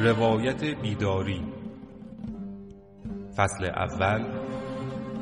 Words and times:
روایت 0.00 0.64
بیداری. 0.64 1.42
فصل 3.36 3.64
اول 3.64 4.24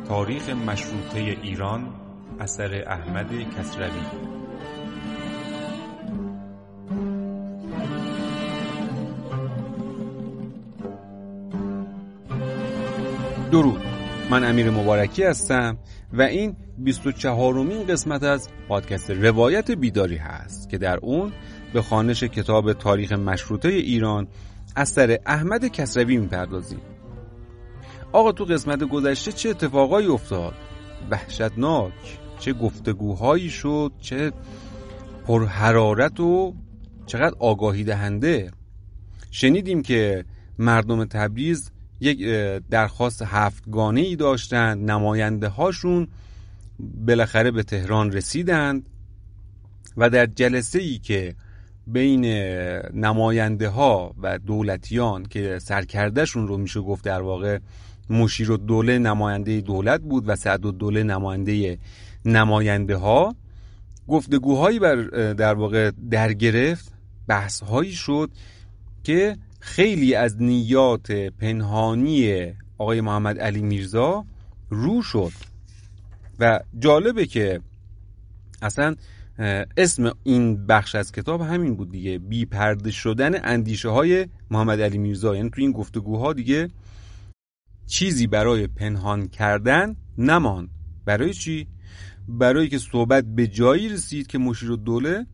تاریخ 0.09 0.49
مشروطه 0.49 1.19
ایران 1.19 1.89
اثر 2.41 2.85
احمد 2.87 3.31
کسروی. 3.59 4.03
درود. 13.53 13.83
من 14.31 14.45
امیر 14.45 14.71
مبارکی 14.71 15.23
هستم 15.23 15.79
و 16.13 16.23
این 16.23 16.57
24 16.79 17.55
مین 17.55 17.87
قسمت 17.87 18.23
از 18.23 18.49
پادکست 18.69 19.11
روایت 19.11 19.71
بیداری 19.71 20.17
هست 20.17 20.69
که 20.69 20.79
در 20.79 20.97
اون 20.97 21.33
به 21.73 21.83
خانش 21.83 22.23
کتاب 22.23 22.73
تاریخ 22.73 23.13
مشروطه 23.13 23.69
ایران 23.69 24.29
اثر 24.77 25.19
احمد 25.27 25.67
کسروی 25.67 26.17
می‌پردازیم. 26.17 26.81
آقا 28.13 28.33
تو 28.33 28.45
قسمت 28.45 28.85
گذشته 28.85 29.33
چه 29.33 29.49
اتفاقایی 29.49 30.07
افتاد؟ 30.07 30.55
وحشتناک 31.11 31.93
چه 32.39 32.53
گفتگوهایی 32.53 33.51
شد 33.51 33.93
چه 34.01 34.33
پرحرارت 35.27 36.21
و 36.21 36.55
چقدر 37.07 37.35
آگاهی 37.39 37.85
دهنده. 37.85 38.51
شنیدیم 39.31 39.83
که 39.83 40.25
مردم 40.59 41.05
تبریز 41.05 41.71
یک 42.01 42.25
درخواست 42.71 43.23
هفتگانه 43.23 44.01
ای 44.01 44.17
داشتند 44.17 44.91
نماینده 44.91 45.49
هاشون 45.49 46.09
بالاخره 46.83 47.51
به 47.51 47.63
تهران 47.63 48.13
رسیدند 48.13 48.87
و 49.97 50.11
در 50.11 50.27
جلسه 50.27 50.79
ای 50.79 50.99
که 50.99 51.35
بین 51.87 52.25
نماینده 52.95 53.69
ها 53.69 54.15
و 54.23 54.39
دولتیان 54.39 55.27
که 55.27 55.59
سرکردهشون 55.59 56.49
رو 56.49 56.57
میشه 56.57 56.81
گفت 56.81 57.05
در 57.05 57.21
واقع 57.21 57.59
مشیر 58.11 58.51
و 58.51 58.57
دوله 58.57 58.99
نماینده 58.99 59.61
دولت 59.61 60.01
بود 60.01 60.25
و 60.27 60.37
سعد 60.37 60.67
و 60.67 60.73
دوله 60.73 61.03
نماینده 61.03 61.79
نماینده 62.25 62.97
ها 62.97 63.37
گفتگوهایی 64.09 64.79
بر 64.79 64.97
در 65.33 65.55
واقع 65.55 65.91
در 66.11 66.33
گرفت 66.33 66.93
بحث 67.29 67.63
هایی 67.63 67.93
شد 67.93 68.31
که 69.05 69.37
خیلی 69.61 70.15
از 70.15 70.43
نیات 70.43 71.13
پنهانی 71.13 72.47
آقای 72.79 73.01
محمد 73.01 73.39
علی 73.39 73.63
میرزا 73.63 74.25
رو 74.71 75.03
شد. 75.03 75.33
و 76.43 76.61
جالبه 76.79 77.27
که 77.27 77.61
اصلا 78.63 78.95
اسم 79.77 80.13
این 80.23 80.67
بخش 80.67 80.95
از 80.95 81.13
کتاب 81.13 81.41
همین 81.41 81.75
بود 81.77 81.91
دیگه. 81.91 82.19
بی 82.19 82.45
پرده 82.45 82.91
شدن 82.91 83.45
اندیشه 83.45 83.89
های 83.89 84.27
محمد 84.51 84.81
علی 84.81 84.99
میرزا. 84.99 85.37
یعنی 85.37 85.51
تو 85.51 85.61
این 85.61 85.73
گفتگوها 85.73 86.33
دیگه 86.33 86.69
چیزی 87.87 88.27
برای 88.27 88.67
پنهان 88.67 89.29
کردن 89.29 89.97
نماند. 90.19 90.69
برای 91.05 91.35
چی؟ 91.35 91.67
برای 92.29 92.69
که 92.69 92.79
صحبت 92.79 93.25
به 93.25 93.47
جایی 93.47 93.89
رسید 93.89 94.27
که 94.27 94.39
مشیر 94.39 94.71
دوله 94.71 95.27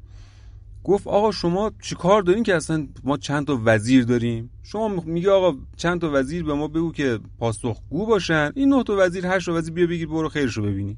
گفت 0.84 1.06
آقا 1.06 1.30
شما 1.30 1.72
چی 1.82 1.94
کار 1.94 2.22
دارین 2.22 2.42
که 2.42 2.54
اصلا 2.54 2.86
ما 3.04 3.16
چند 3.16 3.46
تا 3.46 3.60
وزیر 3.64 4.04
داریم؟ 4.04 4.50
شما 4.62 4.88
میگه 4.88 5.30
آقا 5.30 5.58
چند 5.76 6.00
تا 6.00 6.10
وزیر 6.12 6.44
به 6.44 6.54
ما 6.54 6.68
بگو 6.68 6.92
که 6.92 7.18
پاسخگو 7.38 8.06
باشن. 8.06 8.52
این 8.54 8.68
نه 8.68 8.82
تا 8.82 8.94
وزیر 8.98 9.26
هشت 9.26 9.46
تا 9.46 9.54
وزیر 9.54 9.74
بیا 9.74 9.86
بگیر 9.86 10.08
برو 10.08 10.28
خیرشو 10.28 10.62
ببینی. 10.62 10.96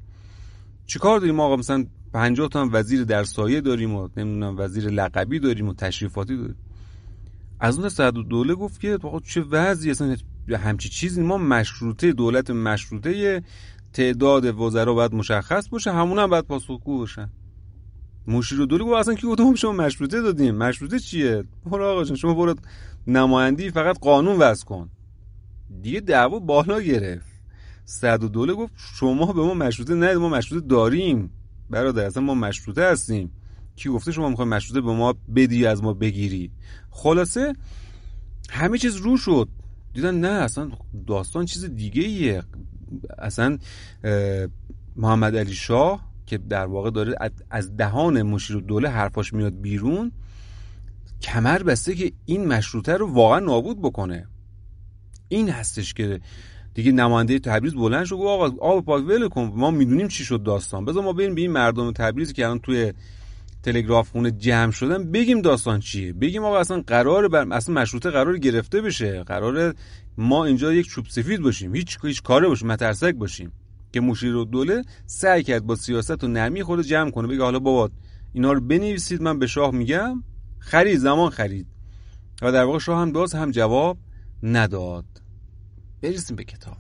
چیکار 0.87 1.21
داریم 1.21 1.41
آقا؟ 1.41 1.57
مثلا 1.57 1.87
50 2.13 2.49
تا 2.49 2.69
وزیر 2.73 3.05
در 3.05 3.25
سایه 3.25 3.61
داریم 3.61 3.95
و 3.95 4.09
نمی‌دونم 4.17 4.55
وزیر 4.59 4.91
لقبی 4.91 5.39
داریم 5.39 5.69
و 5.69 5.75
تشریفاتی 5.75 6.37
داریم. 6.37 6.57
از 7.61 7.79
اون 7.79 7.89
سعد 7.89 8.15
دوله 8.15 8.55
گفت 8.55 8.81
که 8.81 8.99
آقا 9.03 9.21
چه 9.21 9.41
وضعی؟ 9.41 9.91
اصلا 9.91 10.17
همچی 10.59 10.89
چیزی. 10.89 11.23
ما 11.23 11.39
مشروطه 11.39 12.13
دولت 12.13 12.51
مشروطه 12.51 13.43
تعداد 13.93 14.61
وزرا 14.61 14.95
باید 14.95 15.15
مشخص 15.15 15.69
باشه 15.69 15.93
همون 15.93 16.19
هم 16.19 16.27
باید 16.27 16.45
پاسخگو 16.45 16.99
باشن. 16.99 17.31
مشیر 18.31 18.59
دوله 18.59 18.85
گفت 18.85 18.95
اصلا 18.95 19.15
کی 19.15 19.27
گفتم 19.27 19.55
شما 19.55 19.73
مشروطه 19.73 20.21
دادیم 20.21 20.55
مشروطه 20.55 20.99
چیه؟ 20.99 21.45
برو 21.67 21.85
آقا 21.85 22.15
شما 22.15 22.35
برو 22.35 22.55
نمایندی 23.07 23.71
فقط 23.71 23.99
قانون 23.99 24.37
وضع 24.37 24.65
کن. 24.65 24.91
دیگه 25.83 26.01
دعوا 26.01 26.39
بالا 26.39 26.81
گرفت. 26.81 27.31
سعد 27.85 28.25
دوله 28.25 28.55
گفت 28.55 28.73
شما 28.95 29.33
به 29.33 29.43
ما 29.43 29.55
مشروطه 29.55 29.95
ندید 29.95 30.17
ما 30.17 30.29
مشروطه 30.29 30.67
داریم. 30.67 31.31
برادر 31.71 32.05
اصلا 32.05 32.23
ما 32.23 32.35
مشروطه 32.35 32.85
هستیم. 32.85 33.31
کی 33.77 33.89
گفته 33.89 34.13
شما 34.13 34.29
می‌خوای 34.29 34.49
مشروطه 34.49 34.81
به 34.81 34.93
ما 34.93 35.15
بدی 35.37 35.67
از 35.67 35.83
ما 35.83 35.95
بگیری؟ 35.95 36.51
خلاصه 36.91 37.53
همه 38.51 38.79
چیز 38.79 38.97
رو 38.97 39.17
شد. 39.17 39.49
دیدن 39.95 40.21
نه 40.21 40.29
اصلا 40.29 40.71
داستان 41.07 41.45
چیز 41.45 41.65
دیگه 41.65 42.03
ایه 42.03 42.43
اصلا 43.19 43.59
محمد 44.97 45.37
علی 45.37 45.53
شاه 45.53 46.10
که 46.31 46.39
در 46.39 46.67
واقع 46.67 46.91
داره 46.91 47.15
از 47.51 47.77
دهان 47.77 48.23
مشیر 48.23 48.57
دوله 48.57 48.89
حرفاش 48.89 49.33
میاد 49.33 49.61
بیرون 49.61 50.13
کمر 51.23 51.63
بسته 51.63 51.95
که 51.95 52.13
این 52.27 52.47
مشروطه 52.47 52.97
رو 52.97 53.13
واقعا 53.13 53.39
نابود 53.39 53.83
بکنه. 53.83 54.27
این 55.29 55.49
هستش 55.49 55.95
که 55.95 56.21
دیگه 56.75 56.93
نماینده 56.93 57.39
تبریز 57.39 57.75
بلند 57.75 58.05
شد 58.05 58.15
آقا 58.15 58.57
آب 58.61 58.85
پاک 58.85 59.05
ول 59.05 59.29
کن 59.29 59.53
ما 59.55 59.71
می‌دونیم 59.71 60.09
چی 60.09 60.25
شد 60.25 60.43
داستان. 60.43 60.85
بذار 60.85 61.03
ما 61.05 61.13
بریم 61.13 61.35
به 61.35 61.41
این 61.41 61.51
مردم 61.51 61.93
تبریز 61.93 62.33
که 62.33 62.45
الان 62.45 62.59
توی 62.59 62.93
تلگراف 63.63 64.11
خونه 64.11 64.31
جمع 64.31 64.71
شدن 64.71 65.11
بگیم 65.11 65.43
داستان 65.43 65.81
چیه. 65.81 66.13
بگیم 66.13 66.45
آقا 66.45 66.59
اصلا 66.59 66.83
قرار 66.87 67.29
بر... 67.29 67.53
اصلا 67.53 67.75
مشروطه 67.75 68.11
قرار 68.11 68.39
گرفته 68.39 68.81
بشه. 68.81 69.23
قرار 69.23 69.75
ما 70.19 70.45
اینجا 70.45 70.73
یک 70.73 70.87
چوب 70.87 71.07
سفید 71.09 71.41
باشیم 71.41 71.75
هیچ 71.75 71.99
هیچ 72.03 72.23
کاره 72.23 72.49
باشیم 72.49 72.69
مترسک 72.69 73.15
باشیم. 73.15 73.53
که 73.93 74.01
مشیر 74.01 74.37
و 74.37 74.45
دوله 74.45 74.83
سعی 75.07 75.43
کرد 75.43 75.67
با 75.67 75.77
سیاست 75.77 76.25
و 76.25 76.29
نرمی 76.29 76.63
خود 76.63 76.83
جمع 76.83 77.11
کنه. 77.11 77.29
بگه 77.29 77.43
حالا 77.43 77.59
بابا 77.59 77.91
اینا 78.33 78.53
رو 78.53 78.61
بنویسید 78.61 79.23
من 79.23 79.39
به 79.39 79.47
شاه 79.47 79.71
میگم. 79.71 80.23
خرید 80.59 80.99
زمان 80.99 81.31
خرید. 81.31 81.67
و 82.43 82.53
در 82.53 82.65
واقع 82.65 82.79
شاه 82.79 83.01
هم 83.01 83.13
باز 83.13 83.35
هم 83.35 83.51
جواب 83.51 83.99
نداد. 84.43 85.05
برسیم 86.03 86.37
به 86.37 86.45
کتاب. 86.45 86.77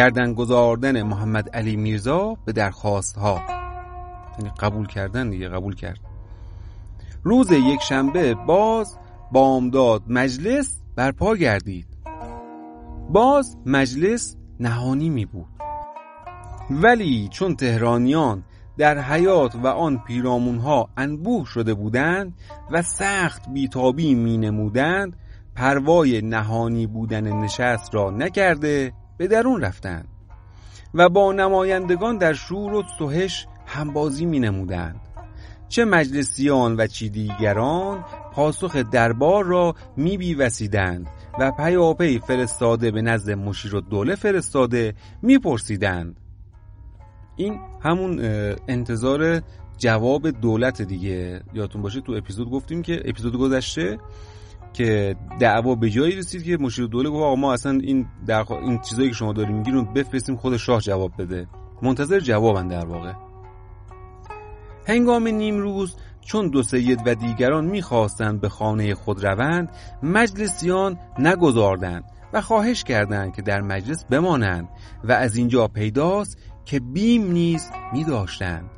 گردن 0.00 0.34
گذاردن 0.34 1.02
محمد 1.02 1.48
علی 1.48 1.76
میرزا 1.76 2.36
به 2.44 2.52
درخواست 2.52 3.16
ها 3.16 3.40
یعنی 4.38 4.50
قبول 4.60 4.86
کردن 4.86 5.30
دیگه 5.30 5.48
قبول 5.48 5.74
کرد. 5.74 6.00
روز 7.24 7.52
یک 7.52 7.82
شنبه 7.82 8.34
باز 8.34 8.98
بامداد 9.32 10.02
مجلس 10.08 10.80
برپا 10.96 11.36
گردید. 11.36 11.86
باز 13.10 13.56
مجلس 13.66 14.36
نهانی 14.60 15.08
می 15.08 15.24
بود. 15.24 15.48
ولی 16.70 17.28
چون 17.32 17.56
تهرانیان 17.56 18.44
در 18.78 18.98
حیات 18.98 19.54
و 19.54 19.66
آن 19.66 19.98
پیرامون 19.98 20.58
ها 20.58 20.88
انبوه 20.96 21.46
شده 21.46 21.74
بودند 21.74 22.34
و 22.70 22.82
سخت 22.82 23.48
بیتابی 23.48 24.14
می 24.14 24.38
نمودند 24.38 25.16
پروای 25.54 26.22
نهانی 26.22 26.86
بودن 26.86 27.32
نشست 27.32 27.94
را 27.94 28.10
نکرده 28.10 28.92
به 29.20 29.26
درون 29.26 29.60
رفتند 29.60 30.08
و 30.94 31.08
با 31.08 31.32
نمایندگان 31.32 32.18
در 32.18 32.32
شور 32.32 32.74
و 32.74 32.82
سهش 32.98 33.46
همبازی 33.66 34.24
می 34.24 34.40
نمودند. 34.40 35.00
چه 35.68 35.84
مجلسیان 35.84 36.76
و 36.76 36.86
چی 36.86 37.08
دیگران 37.08 38.04
پاسخ 38.32 38.76
دربار 38.76 39.44
را 39.44 39.74
می 39.96 40.16
بیوسیدند 40.16 41.06
و 41.38 41.50
پیاپی 41.50 42.18
فرستاده 42.18 42.90
به 42.90 43.02
نزد 43.02 43.30
مشیر 43.30 43.74
و 43.74 43.80
دوله 43.80 44.14
فرستاده 44.14 44.94
می 45.22 45.38
پرسیدند. 45.38 46.16
این 47.36 47.60
همون 47.82 48.20
انتظار 48.68 49.42
جواب 49.78 50.30
دولت 50.30 50.82
دیگه. 50.82 51.42
یادتون 51.54 51.82
باشه 51.82 52.00
تو 52.00 52.12
اپیزود 52.12 52.50
گفتیم 52.50 52.82
که 52.82 53.02
اپیزود 53.04 53.36
گذشته 53.36 53.98
که 54.72 55.16
دعوا 55.40 55.74
به 55.74 55.90
جایی 55.90 56.16
رسید 56.16 56.44
که 56.44 56.56
مشیر 56.56 56.86
دوله 56.86 57.10
گفت 57.10 57.22
آقا 57.22 57.34
ما 57.34 57.52
اصلا 57.52 57.72
این 57.72 58.06
در 58.26 58.52
این 58.52 58.78
چیزایی 58.78 59.08
که 59.08 59.14
شما 59.14 59.32
داریم 59.32 59.56
میگین 59.56 59.74
رو 59.74 59.84
بفرستیم 59.84 60.36
خود 60.36 60.56
شاه 60.56 60.80
جواب 60.80 61.12
بده 61.18 61.46
منتظر 61.82 62.20
جوابن 62.20 62.68
در 62.68 62.86
واقع 62.86 63.12
هنگام 64.86 65.28
نیم 65.28 65.58
روز 65.58 65.96
چون 66.20 66.48
دو 66.48 66.62
سید 66.62 67.00
و 67.06 67.14
دیگران 67.14 67.64
می‌خواستند 67.64 68.40
به 68.40 68.48
خانه 68.48 68.94
خود 68.94 69.24
روند 69.24 69.68
مجلسیان 70.02 70.98
نگذاردند 71.18 72.04
و 72.32 72.40
خواهش 72.40 72.84
کردند 72.84 73.34
که 73.34 73.42
در 73.42 73.60
مجلس 73.60 74.04
بمانند 74.04 74.68
و 75.04 75.12
از 75.12 75.36
اینجا 75.36 75.68
پیداست 75.68 76.38
که 76.64 76.80
بیم 76.80 77.32
نیز 77.32 77.70
می 77.92 78.04
داشتند. 78.04 78.70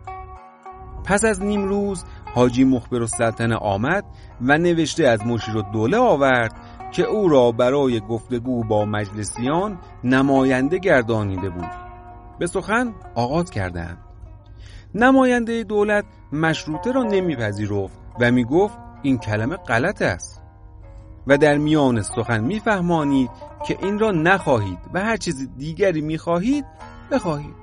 پس 1.04 1.24
از 1.24 1.42
نیم 1.42 1.64
روز 1.64 2.04
حاجی 2.34 2.64
مخبر 2.64 3.00
السلطنه 3.00 3.56
آمد 3.56 4.04
و 4.40 4.58
نوشته 4.58 5.06
از 5.06 5.26
مشیر 5.26 5.54
دوله 5.72 5.96
آورد 5.96 6.52
که 6.92 7.02
او 7.02 7.28
را 7.28 7.52
برای 7.52 8.00
گفتگو 8.00 8.64
با 8.64 8.84
مجلسیان 8.84 9.78
نماینده 10.04 10.78
گردانیده 10.78 11.50
بود. 11.50 11.70
به 12.38 12.46
سخن 12.46 12.94
آغاز 13.14 13.50
کردند. 13.50 13.98
نماینده 14.94 15.64
دولت 15.64 16.04
مشروطه 16.32 16.92
را 16.92 17.02
نمیپذیرفت 17.02 17.98
و 18.20 18.30
می‌گفت 18.30 18.78
این 19.02 19.18
کلمه 19.18 19.56
غلط 19.56 20.02
است. 20.02 20.42
و 21.26 21.38
در 21.38 21.58
میان 21.58 22.02
سخن 22.02 22.40
میفهمانید 22.44 23.30
که 23.66 23.78
این 23.82 23.98
را 23.98 24.10
نخواهید 24.10 24.78
و 24.94 25.00
هر 25.00 25.16
چیز 25.16 25.48
دیگری 25.56 26.00
می‌خواهید 26.00 26.64
بخواهید. 27.10 27.54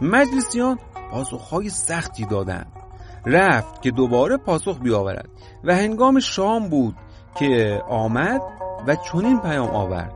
مجلسیان 0.00 0.78
پاسخهای 1.10 1.68
سختی 1.68 2.24
دادند. 2.24 2.81
رفت 3.26 3.82
که 3.82 3.90
دوباره 3.90 4.36
پاسخ 4.36 4.78
بیاورد 4.78 5.28
و 5.64 5.74
هنگام 5.74 6.20
شام 6.20 6.68
بود 6.68 6.96
که 7.34 7.82
آمد 7.88 8.40
و 8.86 8.96
چنین 8.96 9.40
پیام 9.40 9.70
آورد. 9.70 10.12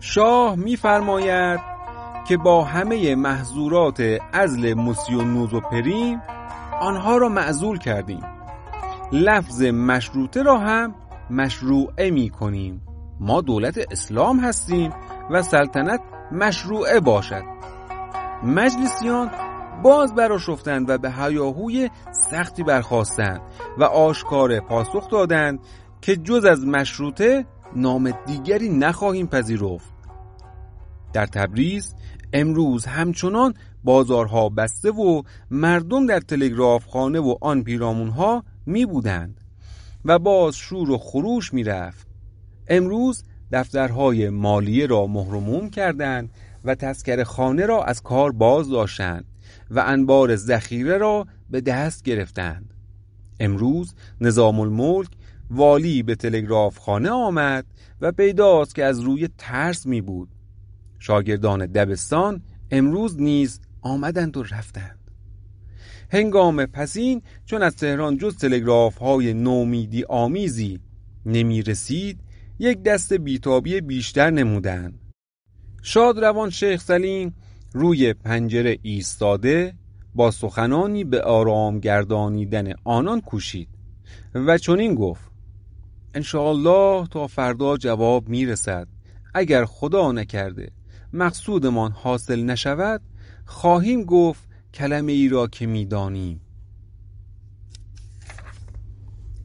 شاه 0.00 0.54
میفرماید 0.54 1.60
که 2.28 2.36
با 2.36 2.64
همه 2.64 3.14
محظورات 3.14 4.02
ازل 4.32 4.74
موسی 4.74 5.14
و 5.14 5.22
نوز 5.22 5.54
و 5.54 5.60
پریم 5.60 6.22
آنها 6.80 7.16
را 7.16 7.28
معزول 7.28 7.78
کردیم. 7.78 8.22
لفظ 9.12 9.62
مشروطه 9.62 10.42
را 10.42 10.58
هم 10.58 10.94
مشروعه 11.30 12.10
می 12.10 12.30
کنیم 12.30 12.82
ما 13.20 13.40
دولت 13.40 13.78
اسلام 13.90 14.40
هستیم 14.40 14.92
و 15.30 15.42
سلطنت 15.42 16.00
مشروعه 16.32 17.00
باشد. 17.00 17.42
مجلسیان 18.42 19.30
باز 19.82 20.14
براشفتند 20.14 20.90
و 20.90 20.98
به 20.98 21.12
هیاهوی 21.12 21.90
سختی 22.30 22.62
برخواستند 22.62 23.40
و 23.78 23.84
آشکار 23.84 24.60
پاسخ 24.60 25.10
دادند 25.10 25.60
که 26.00 26.16
جز 26.16 26.44
از 26.44 26.66
مشروطه 26.66 27.46
نام 27.76 28.14
دیگری 28.26 28.68
نخواهیم 28.68 29.26
پذیرفت. 29.26 29.92
در 31.12 31.26
تبریز 31.26 31.94
امروز 32.32 32.86
همچنان 32.86 33.54
بازارها 33.84 34.48
بسته 34.48 34.90
و 34.90 35.22
مردم 35.50 36.06
در 36.06 36.20
تلگراف 36.20 36.86
خانه 36.86 37.20
و 37.20 37.36
آن 37.40 37.62
پیرامونها 37.62 38.44
می 38.66 38.86
بودند 38.86 39.40
و 40.04 40.18
باز 40.18 40.56
شور 40.56 40.90
و 40.90 40.98
خروش 40.98 41.54
می 41.54 41.64
رفت. 41.64 42.06
امروز 42.68 43.24
دفترهای 43.52 44.28
مالیه 44.28 44.86
را 44.86 45.06
مهرموم 45.06 45.70
کردند 45.70 46.30
و 46.64 46.74
تسکر 46.74 47.24
خانه 47.24 47.66
را 47.66 47.84
از 47.84 48.02
کار 48.02 48.32
باز 48.32 48.70
داشتند. 48.70 49.31
و 49.72 49.84
انبار 49.86 50.36
ذخیره 50.36 50.98
را 50.98 51.26
به 51.50 51.60
دست 51.60 52.02
گرفتند. 52.02 52.74
امروز 53.40 53.94
نظام 54.20 54.60
الملک 54.60 55.08
والی 55.50 56.02
به 56.02 56.14
تلگراف 56.14 56.78
خانه 56.78 57.10
آمد 57.10 57.66
و 58.00 58.12
پیداست 58.12 58.74
که 58.74 58.84
از 58.84 59.00
روی 59.00 59.28
ترس 59.38 59.86
می 59.86 60.00
بود. 60.00 60.28
شاگردان 60.98 61.66
دبستان 61.66 62.42
امروز 62.70 63.20
نیز 63.20 63.60
آمدند 63.80 64.36
و 64.36 64.42
رفتند. 64.42 64.98
هنگام 66.10 66.66
پسین 66.66 67.22
چون 67.46 67.62
از 67.62 67.76
تهران 67.76 68.18
جز 68.18 68.36
تلگراف 68.36 68.98
های 68.98 69.34
نومیدی 69.34 70.04
آمیزی 70.04 70.80
نمی 71.26 71.62
رسید 71.62 72.20
یک 72.58 72.82
دست 72.82 73.12
بیتابی 73.12 73.80
بیشتر 73.80 74.30
نمودند. 74.30 74.98
شاد 75.82 76.24
روان 76.24 76.50
شیخ 76.50 76.82
سلیم 76.82 77.34
روی 77.74 78.12
پنجره 78.12 78.78
ایستاده 78.82 79.74
با 80.14 80.30
سخنانی 80.30 81.04
به 81.04 81.22
آرام 81.22 81.80
گردانیدن 81.80 82.72
آنان 82.84 83.20
کوشید 83.20 83.68
و 84.34 84.58
چنین 84.58 84.94
گفت 84.94 85.30
انشاءالله 86.14 87.06
تا 87.06 87.26
فردا 87.26 87.76
جواب 87.76 88.28
می‌رسد. 88.28 88.88
اگر 89.34 89.64
خدا 89.64 90.12
نکرده 90.12 90.70
مقصودمان 91.12 91.92
حاصل 91.92 92.42
نشود 92.42 93.00
خواهیم 93.44 94.04
گفت 94.04 94.48
کلمه 94.74 95.12
ای 95.12 95.28
را 95.28 95.46
که 95.46 95.66
می‌دانیم. 95.66 96.40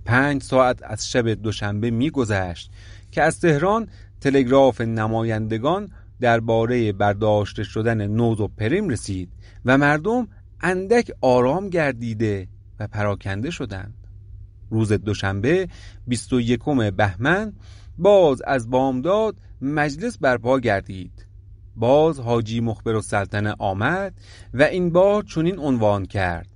پنج 0.06 0.44
ساعت 0.44 0.84
از 0.84 1.12
شب 1.12 1.30
دوشنبه 1.30 1.92
میگذشت 1.92 2.72
که 3.12 3.22
از 3.22 3.40
تهران 3.40 3.88
تلگراف 4.22 4.82
نمایندگان 4.82 5.92
درباره 6.20 6.92
برداشته 6.92 7.64
شدن 7.64 8.08
نوز 8.08 8.40
و 8.40 8.48
پریم 8.48 8.90
رسید 8.90 9.30
و 9.66 9.78
مردم 9.78 10.28
اندک 10.62 11.12
آرام 11.22 11.70
گردیده 11.70 12.48
و 12.80 12.88
پراکنده 12.88 13.50
شدند. 13.50 13.94
روز 14.70 14.92
دوشنبه 14.92 15.68
21 16.08 16.60
بهمن 16.96 17.54
باز 17.98 18.42
از 18.42 18.70
بامداد 18.70 19.36
مجلس 19.62 20.18
برپا 20.18 20.60
گردید. 20.60 21.26
باز 21.76 22.20
حاجی 22.20 22.60
مخبر 22.60 22.96
و 22.96 23.02
سلطنه 23.02 23.56
آمد 23.60 24.14
و 24.54 24.64
این 24.64 24.90
بار 24.90 25.24
چنین 25.24 25.60
عنوان 25.60 26.06
کرد. 26.06 26.48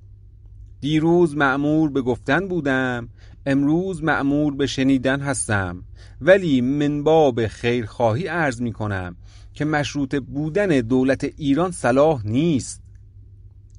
دیروز 0.81 1.37
معمور 1.37 1.89
به 1.89 2.01
گفتن 2.01 2.47
بودم 2.47 3.09
امروز 3.45 4.03
معمور 4.03 4.55
به 4.55 4.67
شنیدن 4.67 5.19
هستم 5.19 5.83
ولی 6.21 6.61
من 6.61 7.03
باب 7.03 7.47
خیرخواهی 7.47 8.27
عرض 8.27 8.61
می 8.61 8.73
کنم 8.73 9.15
که 9.53 9.65
مشروط 9.65 10.15
بودن 10.15 10.67
دولت 10.67 11.23
ایران 11.23 11.71
صلاح 11.71 12.27
نیست. 12.27 12.81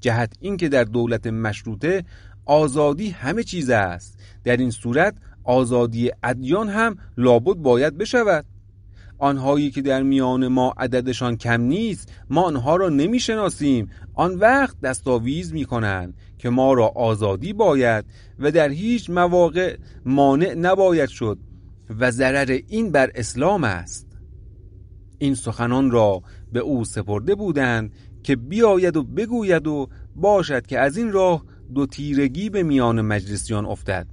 جهت 0.00 0.32
اینکه 0.40 0.69
در 0.69 0.84
دولت 0.84 1.26
مشروطه 1.26 2.04
آزادی 2.44 3.10
همه 3.10 3.42
چیز 3.42 3.70
است. 3.70 4.19
در 4.44 4.56
این 4.56 4.70
صورت 4.70 5.14
آزادی 5.44 6.10
ادیان 6.22 6.69
هم 6.69 6.96
لابد 7.16 7.56
باید 7.56 7.98
بشود. 7.98 8.44
آنهایی 9.19 9.70
که 9.70 9.82
در 9.82 10.02
میان 10.02 10.48
ما 10.48 10.74
عددشان 10.78 11.36
کم 11.36 11.60
نیست 11.60 12.12
ما 12.30 12.42
آنها 12.42 12.76
را 12.76 12.88
نمی‌شناسیم. 12.88 13.90
آن 14.14 14.34
وقت 14.34 14.80
دستاویز 14.80 15.52
می 15.52 15.64
کنند 15.64 16.14
که 16.38 16.50
ما 16.50 16.72
را 16.72 16.86
آزادی 16.88 17.52
باید 17.52 18.05
و 18.38 18.50
در 18.50 18.69
هیچ 18.69 19.10
مواقع 19.10 19.76
مانع 20.05 20.55
نباید 20.55 21.08
شد 21.08 21.38
و 21.91 22.10
ضرر 22.10 22.58
این 22.69 22.93
بر 22.93 23.10
اسلام 23.14 23.64
است. 23.64 24.11
این 25.22 25.34
سخنان 25.34 25.91
را 25.91 26.22
به 26.52 26.60
او 26.60 26.84
سپرده 26.84 27.34
بودند 27.34 27.93
که 28.22 28.36
بیاید 28.36 28.96
و 28.96 29.02
بگوید 29.02 29.67
و 29.67 29.88
باشد 30.17 30.67
که 30.67 30.79
از 30.79 30.96
این 30.96 31.12
راه 31.12 31.44
دو 31.74 31.86
تیرگی 31.86 32.50
به 32.50 32.62
میان 32.62 33.00
مجلسیان 33.00 33.67
افتد. 33.67 34.06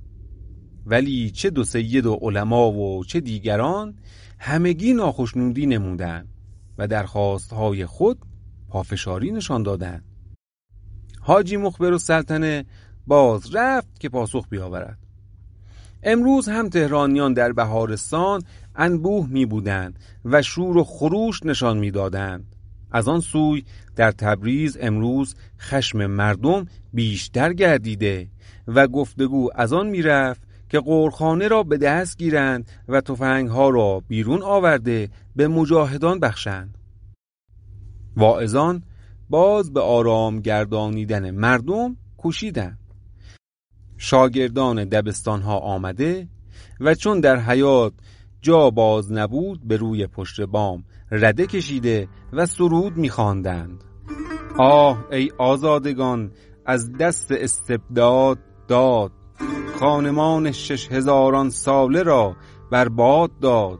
ولی 0.86 1.32
چه 1.32 1.50
دو 1.50 1.63
سید 1.63 2.06
و 2.06 2.20
علما 2.22 2.72
و 2.72 3.04
چه 3.04 3.20
دیگران 3.20 3.96
همگی 4.39 4.94
ناخشنودی 4.94 5.66
نمودند 5.66 6.28
و 6.78 6.88
درخواستهای 6.88 7.86
خود 7.86 8.20
پافشاری 8.68 9.32
نشان 9.32 9.63
دادند. 9.63 10.04
حاجی 11.22 11.58
مخبر 11.58 11.92
و 11.92 11.98
سلطنه 11.98 12.66
باز 13.08 13.56
رفت 13.56 14.00
که 14.00 14.10
پاسخ 14.10 14.48
بیاورد. 14.50 14.98
امروز 16.04 16.48
هم 16.50 16.70
تهرانیان 16.70 17.34
در 17.34 17.51
بهارستان 17.51 18.42
انبوه 18.76 19.28
می 19.30 19.46
بودند 19.46 20.00
و 20.26 20.42
شور 20.42 20.78
و 20.78 20.84
خروش 20.84 21.44
نشان 21.44 21.78
می 21.78 21.92
دادند. 21.92 22.56
از 22.92 23.08
آن 23.08 23.20
سوی 23.20 23.64
در 23.96 24.12
تبریز 24.12 24.78
امروز 24.82 25.36
خشم 25.60 26.06
مردم 26.06 26.66
بیشتر 26.94 27.54
گردیده 27.54 28.28
و 28.68 28.88
گفتگو 28.88 29.50
از 29.56 29.74
آن 29.74 29.88
می 29.88 30.02
رفت 30.02 30.42
که 30.70 30.80
قورخانه 30.80 31.48
را 31.48 31.64
به 31.64 31.78
دست 31.78 32.18
گیرند 32.18 32.72
و 32.88 33.02
تفنگ 33.02 33.50
ها 33.50 33.70
را 33.70 34.04
بیرون 34.08 34.42
آورده 34.42 35.10
به 35.36 35.48
مجاهدان 35.48 36.20
بخشند 36.20 36.78
واعظان 38.16 38.84
باز 39.30 39.74
به 39.74 39.82
آرام 39.82 40.40
گردانیدن 40.40 41.32
مردم 41.32 41.98
کوشیدند 42.18 42.80
شاگردان 43.98 44.86
دبستان 44.86 45.42
ها 45.42 45.58
آمده 45.58 46.28
و 46.80 46.96
چون 46.96 47.20
در 47.20 47.40
حیات 47.40 47.94
جا 48.41 48.69
باز 48.69 49.12
نبود 49.12 49.67
به 49.67 49.77
روی 49.77 50.08
پشت 50.08 50.41
بام. 50.41 50.84
رده 51.12 51.48
کشیده 51.48 52.08
و 52.34 52.46
سرود 52.46 52.98
میخواندند. 52.98 53.84
آه 54.58 55.05
ای 55.12 55.31
آزادگان 55.38 56.31
از 56.65 56.91
دست 56.91 57.31
استبداد 57.31 58.38
داد. 58.67 59.12
خانمان 59.79 60.51
شش 60.51 60.91
هزاران 60.91 61.50
ساله 61.50 62.03
را 62.03 62.36
برباد 62.72 63.31
داد. 63.41 63.79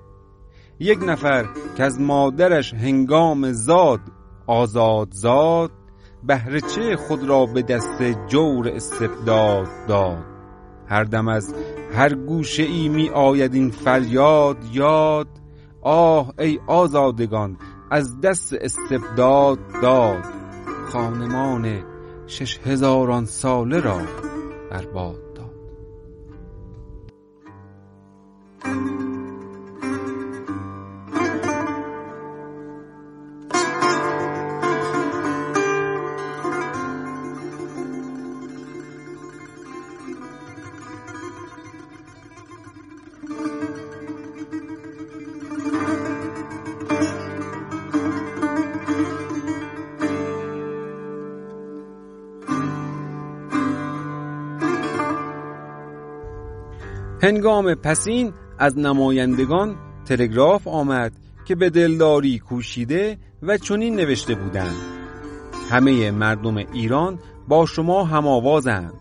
یک 0.80 1.00
نفر 1.08 1.46
که 1.78 1.84
از 1.84 2.02
مادرش 2.02 2.74
هنگام 2.74 3.52
زاد 3.52 4.00
آزاد 4.48 5.08
زاد 5.12 5.72
بهر 6.24 6.60
چه 6.60 6.96
خود 6.96 7.24
را 7.24 7.46
به 7.46 7.62
دست 7.62 8.04
جور 8.28 8.70
استبداد 8.70 9.68
داد. 9.88 10.26
هر 10.88 11.04
دم 11.04 11.28
از 11.28 11.56
هر 11.94 12.14
گوشه 12.14 12.64
ای 12.64 12.90
می 12.90 13.10
آید 13.10 13.54
این 13.54 13.72
فریاد 13.72 14.58
یاد. 14.74 15.28
آه 15.82 16.34
ای 16.40 16.60
آزادگان 16.68 17.58
از 17.92 18.22
دست 18.22 18.54
استبداد 18.54 19.60
داد. 19.82 20.24
خانمان 20.92 21.84
شش 22.28 22.60
هزاران 22.60 23.26
ساله 23.26 23.80
را 23.80 24.02
برباد 24.72 25.30
هنگام 57.30 57.76
پسین 57.76 58.34
از 58.60 58.78
نمایندگان 58.78 59.76
تلگراف 60.06 60.68
آمد 60.68 61.12
که 61.46 61.56
به 61.56 61.70
دلداری 61.70 62.40
کوشیده 62.40 63.18
و 63.42 63.58
چنین 63.58 63.96
نوشته 63.96 64.36
بودند. 64.36 64.76
همه 65.72 66.12
مردم 66.12 66.58
ایران 66.58 67.20
با 67.48 67.66
شما 67.66 68.04
هم 68.04 68.28
آوازند. 68.28 68.94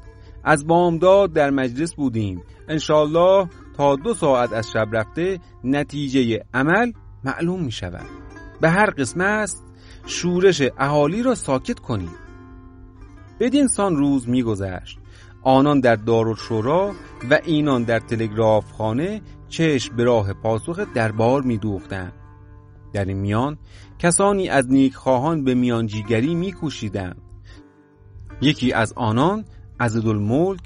از 0.44 0.66
بامداد 0.66 1.32
در 1.32 1.50
مجلس 1.50 1.94
بودیم. 1.94 2.42
انشالله 2.68 3.48
تا 3.76 3.96
دو 3.96 4.14
ساعت 4.14 4.52
از 4.52 4.70
شب 4.70 4.88
رفته 4.92 5.40
نتیجه 5.64 6.44
عمل 6.54 6.92
معلوم 7.24 7.62
می 7.64 7.72
شود 7.72 8.06
به 8.60 8.70
هر 8.70 8.90
قسم 8.90 9.20
است 9.20 9.64
شورش 10.06 10.62
اهالی 10.78 11.22
را 11.22 11.34
ساکت 11.34 11.78
کنید. 11.78 12.18
بدین 13.40 13.68
سان 13.68 13.96
روز 13.96 14.28
میگذشت. 14.28 14.98
آنان 15.48 15.80
در 15.80 15.96
دارالشورا 15.96 16.92
و 17.30 17.38
اینان 17.44 17.82
در 17.82 17.98
تلگراف 17.98 18.72
خانه 18.72 19.22
چشم 19.48 19.96
به 19.96 20.04
راه 20.04 20.32
پاسخ 20.32 20.80
دربار 20.94 21.42
می 21.42 21.58
دوختن. 21.58 22.12
در 22.92 23.04
این 23.04 23.16
میان 23.16 23.58
کسانی 23.98 24.48
از 24.48 24.70
نیکخواهان 24.70 25.44
به 25.44 25.54
میانجیگری 25.54 26.34
میکوشیدند. 26.34 27.22
یکی 28.40 28.72
از 28.72 28.92
آنان 28.96 29.44
عزدالملک 29.80 30.60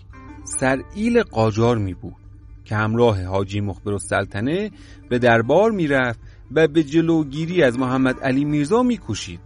سرئیل 0.44 1.22
قاجار 1.22 1.78
می 1.78 1.94
بود 1.94 2.16
که 2.64 2.76
همراه 2.76 3.24
حاجی 3.24 3.60
مخبر 3.60 3.92
السلطنه 3.92 4.70
به 5.08 5.18
دربار 5.18 5.70
می‌رفت 5.70 6.20
و 6.52 6.68
به 6.68 6.82
جلوگیری 6.82 7.62
از 7.62 7.78
محمد 7.78 8.20
علی 8.20 8.44
میرزا 8.44 8.82
میکوشید. 8.82 9.40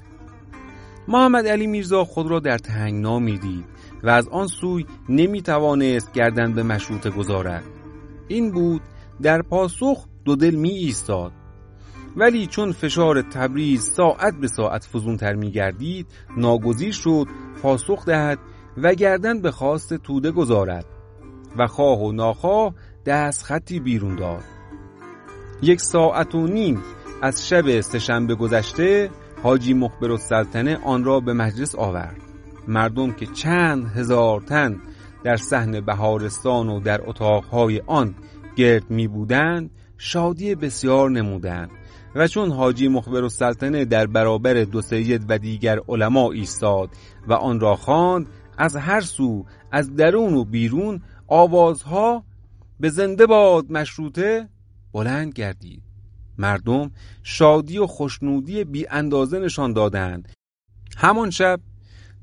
محمد 1.09 1.47
علی 1.47 1.67
میرزا 1.67 2.05
خود 2.05 2.27
را 2.27 2.41
در 2.41 2.59
تهنگنا 2.59 3.19
می‌دید. 3.19 3.76
و 4.07 4.09
از 4.09 4.29
آن 4.29 4.47
سوی 4.47 4.87
نمی 5.09 5.43
توانست 5.43 6.13
گردن 6.13 6.53
به 6.53 6.63
مشروط 6.63 7.09
گذارد. 7.09 7.65
این 8.29 8.53
بود 8.53 8.83
در 9.23 9.43
پاسخ 9.43 10.07
دو 10.25 10.37
دل 10.37 10.55
می 10.55 10.71
ایستاد. 10.71 11.33
ولی 12.17 12.47
چون 12.47 12.73
فشار 12.73 13.23
تبریز 13.23 13.83
ساعت 13.83 14.35
به 14.41 14.49
ساعت 14.49 14.89
فزونتر 14.93 15.35
می 15.35 15.51
گردید 15.51 16.07
ناگزیر 16.37 16.93
شد 16.93 17.27
پاسخ 17.63 18.05
دهد 18.05 18.39
و 18.77 18.95
گردن 18.95 19.41
به 19.41 19.51
خواست 19.51 19.95
توده 19.95 20.31
گذارد 20.31 20.87
و 21.59 21.67
خواه 21.67 22.01
و 22.01 22.13
ناخواه 22.13 22.75
دست 23.07 23.43
خطی 23.43 23.81
بیرون 23.81 24.17
داد. 24.17 24.45
یک 25.63 25.81
ساعت 25.81 26.35
و 26.35 26.47
نیم 26.47 26.83
از 27.23 27.49
شب 27.49 27.81
سهشنبه 27.81 28.35
گذشته 28.35 29.11
حاجی 29.43 29.75
مخبر 29.75 30.11
السلطنه 30.11 30.79
آن 30.85 31.05
را 31.05 31.21
به 31.21 31.33
مجلس 31.33 31.75
آورد. 31.75 32.26
مردم 32.69 33.13
که 33.13 33.27
چند 33.27 33.87
هزار 33.87 34.41
تن 34.41 34.81
در 35.25 35.37
صحن 35.37 35.81
بهارستان 35.81 36.69
و 36.69 36.81
در 36.81 37.01
اتاقهای 37.09 37.83
آن 37.87 38.15
گرد 38.57 38.91
می 38.91 39.09
بودند 39.09 39.71
شادی 39.99 40.55
بسیار 40.55 41.11
نمودند. 41.11 41.71
و 42.15 42.29
چون 42.29 42.51
حاجی 42.51 42.89
مخبر 42.89 43.23
و 43.23 43.29
سلطنه 43.29 43.85
در 43.85 44.07
برابر 44.07 44.55
دو 44.55 44.83
سید 44.83 45.25
و 45.29 45.39
دیگر 45.39 45.79
علما 45.89 46.33
ایستاد 46.33 46.91
و 47.29 47.33
آن 47.33 47.61
را 47.61 47.77
خواند 47.77 48.27
از 48.59 48.77
هر 48.77 49.01
سو 49.01 49.47
از 49.73 49.97
درون 49.97 50.35
و 50.35 50.45
بیرون 50.45 51.03
آوازها 51.27 52.25
به 52.81 52.89
زنده 52.89 53.27
باد 53.27 53.73
مشروطه 53.73 54.49
بلند 54.93 55.33
گردید. 55.33 55.83
مردم 56.39 56.91
شادی 57.23 57.79
و 57.79 57.87
خوشنودی 57.87 58.65
بی 58.65 58.87
اندازه 58.91 59.39
نشان 59.39 59.73
دادند. 59.73 60.33
همان 60.97 61.31
شب 61.31 61.61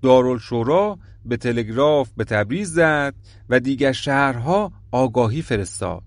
دارالشورا 0.03 0.97
به 1.25 1.37
تلگراف 1.37 2.09
به 2.17 2.23
تبریز 2.23 2.73
زد 2.73 3.13
و 3.49 3.59
دیگر 3.59 3.91
شهرها 3.91 4.71
آگاهی 4.91 5.41
فرستاد 5.41 6.03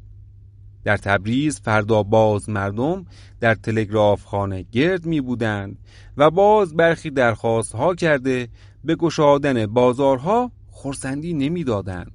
در 0.84 0.96
تبریز 0.96 1.60
فردا 1.60 2.02
باز 2.02 2.48
مردم 2.50 3.06
در 3.40 3.54
تلگراف 3.54 4.24
خانه 4.24 4.62
گرد 4.72 5.06
می 5.06 5.20
بودند 5.20 5.78
و 6.16 6.30
باز 6.30 6.76
برخی 6.76 7.10
درخواست 7.10 7.74
ها 7.74 7.94
کرده 7.94 8.48
به 8.84 8.94
گشادن 8.94 9.66
بازارها 9.66 10.52
خورسندی 10.70 11.34
نمی 11.34 11.64
دادند. 11.64 12.12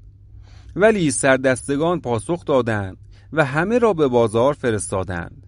ولی 0.76 1.12
سردستگان 1.12 2.02
پاسخ 2.02 2.46
دادند 2.46 2.98
و 3.34 3.46
همه 3.46 3.80
را 3.80 3.94
به 3.94 4.08
بازار 4.08 4.54
فرستادند 4.54 5.48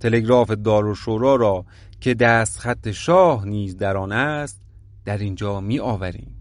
تلگراف 0.00 0.50
دارالشورا 0.50 1.36
را 1.36 1.64
که 2.00 2.14
دست 2.14 2.58
خط 2.58 2.90
شاه 2.90 3.46
نیز 3.46 3.76
در 3.76 3.96
آن 3.96 4.12
است 4.12 4.61
در 5.04 5.18
اینجا 5.18 5.60
می 5.60 5.78
آوریم 5.78 6.36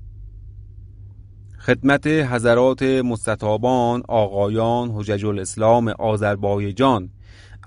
خدمت 1.60 2.08
حضرات 2.08 2.84
مستطابان 2.84 4.04
آقایان 4.08 4.92
حجج 4.92 5.26
الاسلام 5.26 5.88
آذربایجان. 5.88 7.10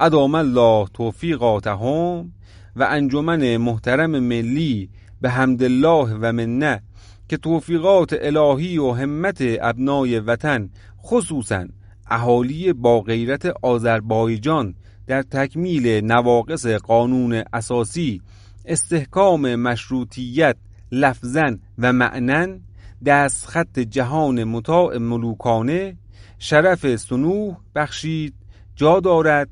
ادام 0.01 0.35
الله 0.35 0.87
توفیقاتهم 0.95 2.33
و 2.77 2.87
انجمن 2.91 3.57
محترم 3.57 4.11
ملی 4.11 4.91
به 5.21 5.31
حمدالله 5.31 6.19
و 6.21 6.33
منه 6.33 6.83
که 7.29 7.37
توفیقات 7.37 8.17
الهی 8.21 8.79
و 8.79 8.93
همت 8.93 9.39
ابنای 9.41 10.21
وطن 10.21 10.71
خصوصا 11.03 11.67
اهالی 12.11 12.73
با 12.73 13.01
غیرت 13.01 13.47
آذربایجان 13.63 14.75
در 15.07 15.23
تکمیل 15.23 16.05
نواقص 16.05 16.67
قانون 16.67 17.43
اساسی 17.53 18.23
استحکام 18.65 19.55
مشروطیت 19.55 20.57
لفظن 20.93 21.59
و 21.79 21.93
معنن 21.93 22.61
دست 23.05 23.47
خط 23.47 23.79
جهان 23.79 24.45
مطاع 24.45 24.99
ملوکانه 24.99 25.97
شرف 26.39 26.97
سنوح 26.97 27.57
بخشید 27.75 28.35
جا 28.77 29.01
دارد 29.01 29.49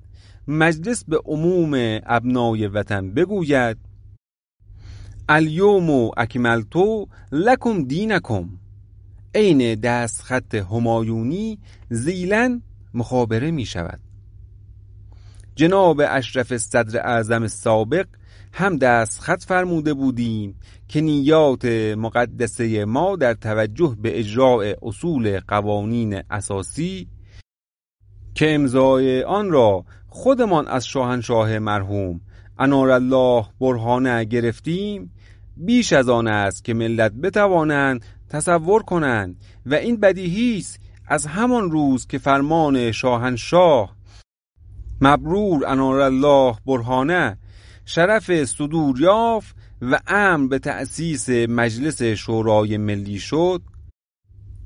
مجلس 0.48 1.04
به 1.04 1.20
عموم 1.24 2.00
ابنای 2.06 2.66
وطن 2.66 3.10
بگوید 3.10 3.76
الیوم 5.28 6.10
اکملتو 6.16 7.06
لکم 7.32 7.84
دینکم. 7.84 8.48
عین 9.34 9.74
دست 9.74 10.22
خط 10.22 10.54
همایونی 10.54 11.58
زیلن 11.90 12.62
مخابره 12.94 13.50
می 13.50 13.66
شود 13.66 14.00
جناب 15.54 16.02
اشرف 16.08 16.56
صدر 16.56 17.00
اعظم 17.00 17.46
سابق 17.46 18.06
هم 18.52 18.76
دست 18.76 19.20
خط 19.20 19.42
فرموده 19.42 19.94
بودیم 19.94 20.54
که 20.88 21.00
نیات 21.00 21.64
مقدسه 21.98 22.84
ما 22.84 23.16
در 23.16 23.34
توجه 23.34 23.96
به 24.02 24.18
اجراع 24.18 24.74
اصول 24.82 25.40
قوانین 25.48 26.22
اساسی 26.30 27.08
که 28.34 28.54
امضای 28.54 29.22
آن 29.22 29.50
را 29.50 29.84
خودمان 30.08 30.68
از 30.68 30.86
شاهنشاه 30.86 31.58
مرحوم 31.58 32.20
انار 32.58 32.90
الله 32.90 33.44
برهانه 33.60 34.24
گرفتیم 34.24 35.12
بیش 35.56 35.92
از 35.92 36.08
آن 36.08 36.28
است 36.28 36.64
که 36.64 36.74
ملت 36.74 37.12
بتوانند 37.12 38.04
تصور 38.28 38.82
کنند 38.82 39.36
و 39.66 39.74
این 39.74 39.96
بدیهی 39.96 40.58
است 40.58 40.80
از 41.06 41.26
همان 41.26 41.70
روز 41.70 42.06
که 42.06 42.18
فرمان 42.18 42.92
شاهنشاه 42.92 43.96
مبرور 45.00 45.66
انار 45.66 46.00
الله 46.00 46.56
برهانه 46.66 47.38
شرف 47.94 48.44
صدور 48.44 49.00
یافت 49.00 49.56
و 49.82 50.00
امر 50.06 50.48
به 50.48 50.58
تأسیس 50.58 51.28
مجلس 51.28 52.02
شورای 52.02 52.76
ملی 52.78 53.18
شد. 53.18 53.62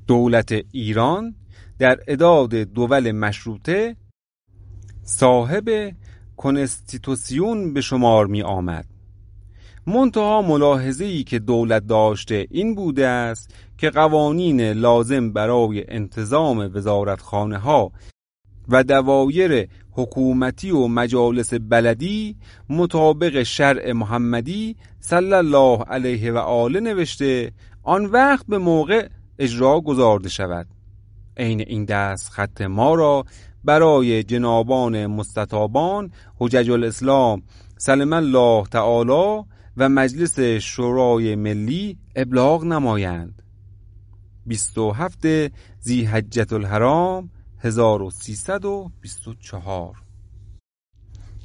دولت 0.07 0.51
ایران 0.71 1.35
در 1.79 1.99
اداد 2.07 2.55
دول 2.55 3.11
مشروطه 3.11 3.95
صاحب 5.03 5.95
کنستیتوسیون 6.37 7.73
به 7.73 7.81
شمار 7.81 8.27
می 8.27 8.41
آمد. 8.41 8.85
منتها 9.87 10.41
ملاحظه 10.41 11.05
ای 11.05 11.23
که 11.23 11.39
دولت 11.39 11.87
داشته 11.87 12.47
این 12.51 12.75
بوده 12.75 13.07
است 13.07 13.53
که 13.77 13.89
قوانین 13.89 14.61
لازم 14.61 15.33
برای 15.33 15.85
انتظام 15.87 16.71
وزارتخانه 16.73 17.57
ها 17.57 17.91
و 18.69 18.83
دوایر 18.83 19.67
حکومتی 19.91 20.71
و 20.71 20.87
مجالس 20.87 21.53
بلدی 21.53 22.35
مطابق 22.69 23.43
شرع 23.43 23.91
محمدی 23.91 24.75
صلی 24.99 25.33
الله 25.33 25.83
علیه 25.83 26.31
و 26.31 26.37
آله 26.37 26.79
نوشته 26.79 27.51
آن 27.83 28.05
وقت 28.05 28.45
به 28.47 28.57
موقع 28.57 29.07
اجرا 29.39 29.81
گذارده 29.81 30.29
شود. 30.29 30.67
عین 31.37 31.61
این 31.61 31.85
دست 31.85 32.29
خط 32.29 32.61
ما 32.61 32.95
را 32.95 33.25
برای 33.63 34.23
جنابان 34.23 35.07
مستطابان 35.07 36.11
حجج 36.39 36.71
الاسلام 36.71 37.43
سلم 37.77 38.13
الله 38.13 38.63
تعالی 38.65 39.43
و 39.77 39.89
مجلس 39.89 40.39
شورای 40.39 41.35
ملی 41.35 41.97
ابلاغ 42.15 42.63
نمایند. 42.63 43.41
27 44.45 45.27
زی 45.79 46.03
حجت 46.03 46.53
الحرام 46.53 47.29
1324 47.67 49.95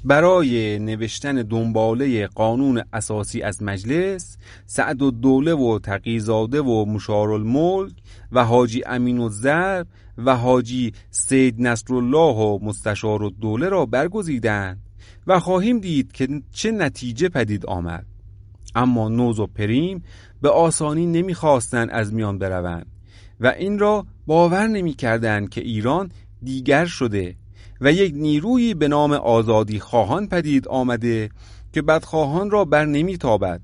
برای 0.04 0.78
نوشتن 0.78 1.42
دنباله 1.42 2.26
قانون 2.26 2.82
اساسی 2.92 3.42
از 3.42 3.62
مجلس 3.62 4.36
سعد 4.66 5.02
و 5.02 5.10
دوله 5.10 5.54
و 5.54 5.78
تقیزاده 5.78 6.62
و 6.62 6.84
مشار 6.84 7.30
الملک 7.30 7.92
و 8.32 8.44
حاجی 8.44 8.82
امین 8.86 9.18
و 9.18 9.28
زر 9.28 9.84
و 10.18 10.36
حاجی 10.36 10.92
سید 11.10 11.54
نصرالله 11.58 12.36
و 12.36 12.58
مستشار 12.62 13.24
الدوله 13.24 13.68
را 13.68 13.86
برگزیدند 13.86 14.82
و 15.26 15.40
خواهیم 15.40 15.78
دید 15.78 16.12
که 16.12 16.28
چه 16.52 16.70
نتیجه 16.70 17.28
پدید 17.28 17.66
آمد. 17.66 18.06
اما 18.74 19.08
نوز 19.08 19.40
و 19.40 19.46
پریم 19.46 20.02
به 20.42 20.50
آسانی 20.50 21.06
نمی‌خواستند 21.06 21.90
از 21.90 22.14
میان 22.14 22.38
بروند. 22.38 22.91
و 23.42 23.46
این 23.46 23.78
را 23.78 24.06
باور 24.26 24.66
نمی‌کردند 24.66 25.48
که 25.48 25.60
ایران 25.60 26.12
دیگر 26.42 26.86
شده 26.86 27.36
و 27.80 27.92
یک 27.92 28.14
نیرویی 28.16 28.74
به 28.74 28.88
نام 28.88 29.12
آزادی 29.12 29.80
خواهان 29.80 30.28
پدید 30.28 30.68
آمده 30.68 31.30
که 31.72 31.82
بدخواهان 31.82 32.50
را 32.50 32.64
بر 32.64 32.84
نمیتابد. 32.84 33.60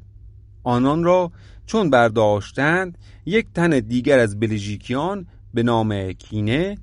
آنان 0.64 1.04
را 1.04 1.32
چون 1.66 1.90
برداشتند 1.90 2.98
یک 3.26 3.46
تن 3.54 3.80
دیگر 3.80 4.18
از 4.18 4.40
بلژیکیان 4.40 5.26
به 5.54 5.62
نام 5.62 6.12
کینه 6.12 6.78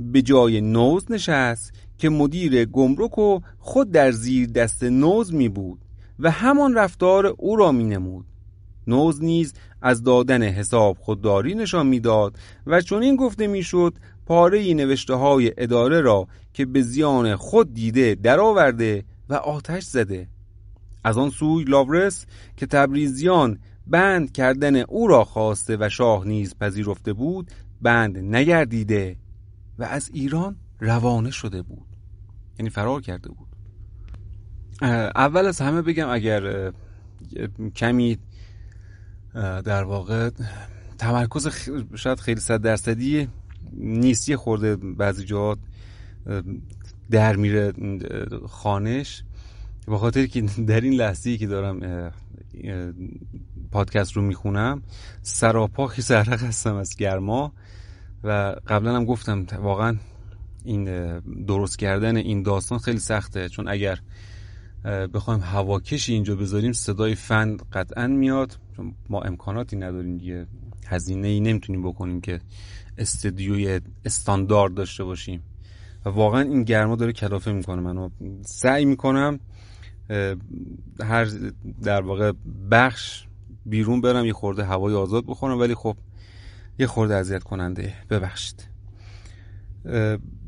به 0.00 0.22
جای 0.22 0.60
نوز 0.60 1.10
نشست 1.10 1.72
که 1.98 2.08
مدیر 2.08 2.64
گمرک 2.64 3.18
و 3.18 3.40
خود 3.58 3.90
در 3.90 4.10
زیر 4.10 4.48
دست 4.48 4.84
نوز 4.84 5.34
می 5.34 5.48
بود 5.48 5.78
و 6.18 6.30
همان 6.30 6.74
رفتار 6.74 7.26
او 7.26 7.56
را 7.56 7.72
می 7.72 7.84
نمود 7.84 8.26
نوز 8.86 9.24
نیز 9.24 9.54
از 9.82 10.02
دادن 10.02 10.42
حساب 10.42 10.96
خودداری 11.00 11.54
نشان 11.54 11.86
می‌داد 11.86 12.38
و 12.66 12.80
چون 12.80 13.02
این 13.02 13.16
گفته 13.16 13.46
می‌شد 13.46 13.94
پاره 14.26 14.74
نوشته 14.74 15.14
های 15.14 15.52
اداره 15.56 16.00
را 16.00 16.28
که 16.52 16.66
به 16.66 16.82
زیان 16.82 17.36
خود 17.36 17.74
دیده 17.74 18.14
درآورده 18.14 19.04
و 19.28 19.34
آتش 19.34 19.82
زده. 19.82 20.28
از 21.04 21.18
آن 21.18 21.30
سوی 21.30 21.64
لاورس 21.64 22.26
که 22.56 22.66
تبریزیان 22.66 23.58
بند 23.86 24.32
کردن 24.32 24.76
او 24.76 25.06
را 25.06 25.24
خواسته 25.24 25.76
و 25.80 25.88
شاه 25.88 26.26
نیز 26.26 26.54
پذیرفته 26.60 27.12
بود 27.12 27.50
بند 27.82 28.18
نگردیده 28.18 29.16
و 29.78 29.84
از 29.84 30.10
ایران 30.14 30.56
روانه 30.80 31.30
شده 31.30 31.62
بود. 31.62 31.86
یعنی 32.58 32.70
فرار 32.70 33.00
کرده 33.00 33.28
بود. 33.28 33.48
اول 35.14 35.46
از 35.46 35.60
همه 35.60 35.82
بگم 35.82 36.08
اگر 36.08 36.72
کمی 37.76 38.18
در 39.64 39.84
واقع 39.84 40.30
تمرکز 40.98 41.48
شاید 41.94 42.20
خیلی 42.20 42.40
صد 42.40 42.62
درصدی 42.62 43.28
نیستی 43.72 44.36
خورده 44.36 44.76
بعضی 44.76 45.24
جاها 45.24 45.56
در 47.10 47.36
میره 47.36 47.72
خانش. 48.48 49.22
به 49.86 49.98
خاطر 49.98 50.26
که 50.26 50.40
در 50.40 50.80
این 50.80 50.92
لحظه 50.92 51.36
که 51.36 51.46
دارم 51.46 52.12
پادکست 53.70 54.12
رو 54.12 54.22
می‌خونم 54.22 54.82
سراپا 55.22 55.86
خیس 55.86 56.10
هستم 56.10 56.76
از 56.76 56.96
گرما 56.96 57.52
و 58.24 58.56
قبلا 58.66 58.96
هم 58.96 59.04
گفتم 59.04 59.46
واقعا 59.62 59.96
این 60.64 61.18
درست 61.46 61.78
کردن 61.78 62.16
این 62.16 62.42
داستان 62.42 62.78
خیلی 62.78 62.98
سخته. 62.98 63.48
چون 63.48 63.68
اگر 63.68 63.98
بخوایم 64.86 65.40
هواکشی 65.40 66.12
اینجا 66.12 66.36
بذاریم 66.36 66.72
صدای 66.72 67.14
فن 67.14 67.56
قطعا 67.72 68.06
میاد. 68.06 68.58
چون 68.76 68.94
ما 69.08 69.20
امکاناتی 69.20 69.76
نداریم 69.76 70.18
دیگه. 70.18 70.46
هزینه 70.86 71.28
ای 71.28 71.40
نمی‌تونیم 71.40 71.82
بکنیم 71.82 72.20
که 72.20 72.40
استدیوی 72.98 73.80
استاندارد 74.04 74.74
داشته 74.74 75.04
باشیم. 75.04 75.42
و 76.04 76.08
واقعا 76.08 76.40
این 76.40 76.62
گرما 76.62 76.96
داره 76.96 77.12
کلافه 77.12 77.52
می‌کنه. 77.52 77.80
منو 77.80 78.08
سعی 78.44 78.84
می‌کنم 78.84 79.40
هر 81.00 81.28
در 81.82 82.02
واقع 82.02 82.32
بخش 82.70 83.26
بیرون 83.66 84.00
برم 84.00 84.24
یه 84.24 84.32
خورده 84.32 84.64
هوای 84.64 84.94
آزاد 84.94 85.26
بخورم. 85.26 85.58
ولی 85.60 85.74
خب 85.74 85.96
یه 86.78 86.86
خورده 86.86 87.14
اذیت 87.14 87.42
کننده 87.42 87.94
ببخشید 88.10 88.68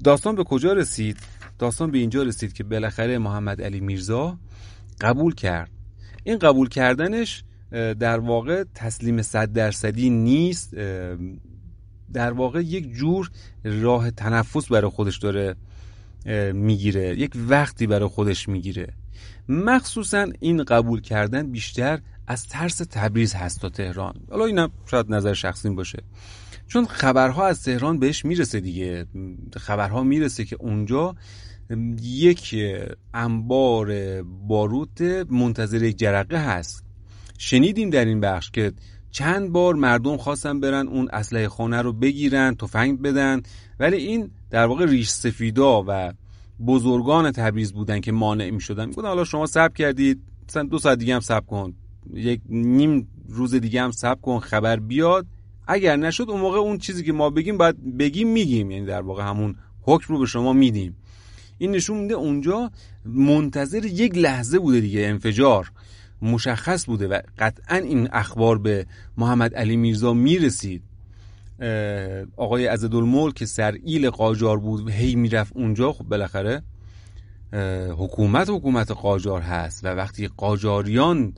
داستان 0.05 0.35
به 0.35 0.45
کجا 0.45 0.73
رسید؟ 0.73 1.17
داستان 1.59 1.91
به 1.91 1.99
اینجا 1.99 2.23
رسید 2.23 2.53
که 2.53 2.65
بالاخره 2.65 3.19
محمد 3.19 3.63
علی 3.63 3.81
میرزا 3.81 4.39
قبول 5.01 5.35
کرد. 5.35 5.71
این 6.25 6.39
قبول 6.39 6.69
کردنش 6.69 7.45
در 7.71 8.19
واقع 8.19 8.65
تسلیم 8.75 9.23
صد 9.23 9.53
درصدی 9.53 10.11
نیست. 10.11 10.75
در 12.13 12.33
واقع 12.33 12.61
یک 12.61 12.93
جور 12.93 13.31
راه 13.65 14.11
تنفس 14.11 14.69
برای 14.69 14.91
خودش 14.91 15.19
داره 15.19 15.57
می‌گیره 16.53 17.19
یک 17.19 17.33
وقتی 17.49 17.87
برای 17.87 18.09
خودش 18.09 18.49
می‌گیره. 18.49 18.93
مخصوصا 19.49 20.27
این 20.41 20.65
قبول 20.65 21.01
کردن 21.01 21.51
بیشتر 21.51 22.01
از 22.27 22.47
ترس 22.47 22.77
تبریز 22.77 23.35
هست 23.35 23.61
تا 23.61 23.69
تهران. 23.69 24.15
حالا 24.31 24.45
اینم 24.45 24.71
شاید 24.91 25.07
نظر 25.15 25.35
شخصی 25.35 25.71
باشه. 25.71 26.03
چون 26.67 26.87
خبرها 26.87 27.47
از 27.47 27.63
تهران 27.63 27.99
بهش 27.99 28.25
می‌رسه 28.25 28.61
دیگه. 28.61 29.07
خبرها 29.57 30.03
می‌رسه 30.03 30.45
که 30.45 30.57
اونجا 30.61 31.17
یک 32.03 32.57
انبار 33.15 34.23
باروت 34.23 35.01
منتظر 35.31 35.83
یک 35.83 35.99
جرقه 35.99 36.39
هست. 36.39 36.85
شنیدیم 37.39 37.91
در 37.91 38.05
این 38.05 38.21
بخش 38.21 38.51
که 38.51 38.73
چند 39.11 39.53
بار 39.53 39.75
مردم 39.75 40.17
خواستن 40.17 40.61
برن 40.61 40.89
اون 40.89 41.09
اسلحه 41.13 41.49
خانه 41.49 41.83
رو 41.83 41.93
بگیرن 41.93 42.55
تفنگ 42.55 43.03
بدن 43.03 43.43
ولی 43.81 43.97
این 43.97 44.31
در 44.51 44.67
واقع 44.67 44.87
ریش 44.87 45.09
سفیدا 45.09 45.85
و 45.89 46.13
بزرگان 46.67 47.33
تبریز 47.33 47.73
بودن 47.73 48.01
که 48.01 48.13
مانع 48.13 48.51
می 48.51 48.61
شدن 48.61 48.93
حالا 48.93 49.25
شما 49.25 49.47
سب 49.47 49.75
کردید 49.75 50.23
مثلا 50.49 50.63
دو 50.63 50.79
ساعت 50.79 50.99
دیگه 50.99 51.15
هم 51.15 51.21
سب 51.21 51.47
کن. 51.47 51.75
یک 52.15 52.41
نیم 52.49 53.09
روز 53.29 53.55
دیگه 53.55 53.83
هم 53.83 53.91
سب 53.91 54.21
کن 54.21 54.39
خبر 54.39 54.77
بیاد. 54.77 55.27
اگر 55.67 55.97
نشد 55.97 56.31
اون 56.31 56.41
موقع 56.41 56.59
اون 56.59 56.79
چیزی 56.79 57.05
که 57.05 57.13
ما 57.13 57.31
بگیم 57.31 57.59
باید 57.59 57.99
بگیم 57.99 58.29
میگیم. 58.29 58.71
یعنی 58.71 58.87
در 58.87 59.01
واقع 59.01 59.23
همون 59.23 59.57
حکم 59.83 60.15
رو 60.15 60.21
به 60.21 60.27
شما 60.27 60.53
میدیم. 60.53 60.97
این 61.59 61.71
نشون 61.71 61.99
میده 61.99 62.15
اونجا 62.15 62.71
منتظر 63.05 63.85
یک 63.85 64.19
لحظه 64.19 64.59
بوده 64.59 64.81
دیگه 64.81 65.07
انفجار. 65.07 65.73
مشخص 66.23 66.87
بوده 66.87 67.09
و 67.09 67.21
قطعا 67.39 67.77
این 67.77 68.09
اخبار 68.13 68.59
به 68.59 68.87
محمد 69.17 69.55
علی 69.55 69.77
میرزا 69.77 70.13
می‌رسید. 70.13 70.83
آقای 72.37 72.67
عزدالملک 72.67 73.35
که 73.35 73.47
سرئیل 73.47 74.11
قاجار 74.11 74.59
بود 74.59 74.87
و 74.87 74.91
هی 74.91 75.15
می‌رفت 75.15 75.53
اونجا. 75.57 75.93
خب 75.93 76.05
بالاخره 76.05 76.63
حکومت 77.99 78.51
حکومت 78.51 78.91
قاجار 78.91 79.41
هست 79.41 79.85
و 79.85 79.89
وقتی 79.89 80.29
قاجاریان 80.29 81.35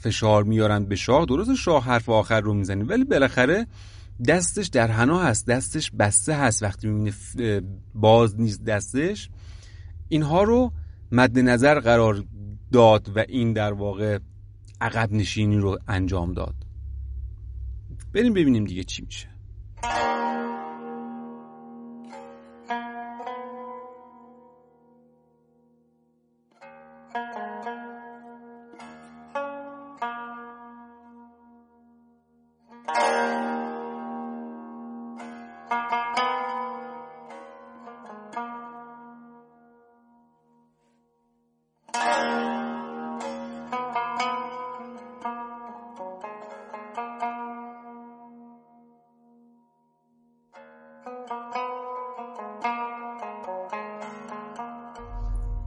فشار 0.00 0.44
میارن 0.44 0.84
به 0.84 0.96
شاه 0.96 1.26
درست 1.26 1.54
شاه 1.54 1.84
حرف 1.84 2.08
آخر 2.08 2.40
رو 2.40 2.54
می‌زنی 2.54 2.82
ولی 2.82 3.04
بالاخره 3.04 3.66
دستش 4.28 4.66
در 4.66 4.90
حنا 4.90 5.18
هست 5.18 5.46
دستش 5.46 5.90
بسته 5.90 6.34
هست. 6.34 6.62
وقتی 6.62 6.88
می‌بینه 6.88 7.62
باز 7.94 8.40
نیست 8.40 8.64
دستش 8.64 9.28
اینها 10.10 10.42
رو 10.42 10.72
مد 11.12 11.38
نظر 11.38 11.80
قرار 11.80 12.24
داد 12.72 13.16
و 13.16 13.24
این 13.28 13.52
در 13.52 13.72
واقع 13.72 14.18
عقب 14.80 15.12
نشینی 15.12 15.56
رو 15.56 15.78
انجام 15.88 16.32
داد. 16.32 16.54
بریم 18.12 18.32
ببینیم 18.34 18.64
دیگه 18.64 18.84
چی 18.84 19.02
میشه. 19.02 19.28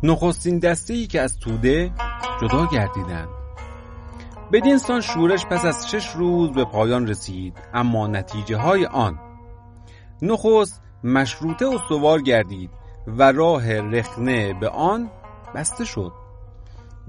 نخستین 0.04 0.60
دسته 0.60 0.94
ای 0.94 1.08
که 1.08 1.22
از 1.22 1.40
توده 1.40 1.92
جدا 2.42 2.66
گردیدند 2.66 3.28
بدین 4.54 4.78
سان 4.78 5.02
شورش 5.02 5.46
پس 5.46 5.66
از 5.66 5.92
شش 5.92 6.10
روز 6.10 6.52
به 6.52 6.66
پایان 6.66 7.08
رسید 7.08 7.58
اما 7.74 8.08
نتیجه 8.08 8.58
های 8.58 8.86
آن. 8.86 9.20
نخست 10.22 10.82
مشروطه 11.04 11.68
استوار 11.68 12.22
گردید 12.22 12.70
و 13.08 13.32
راه 13.32 13.74
رخنه 13.74 14.54
به 14.54 14.70
آن 14.70 15.12
بسته 15.56 15.86
شد. 15.86 16.12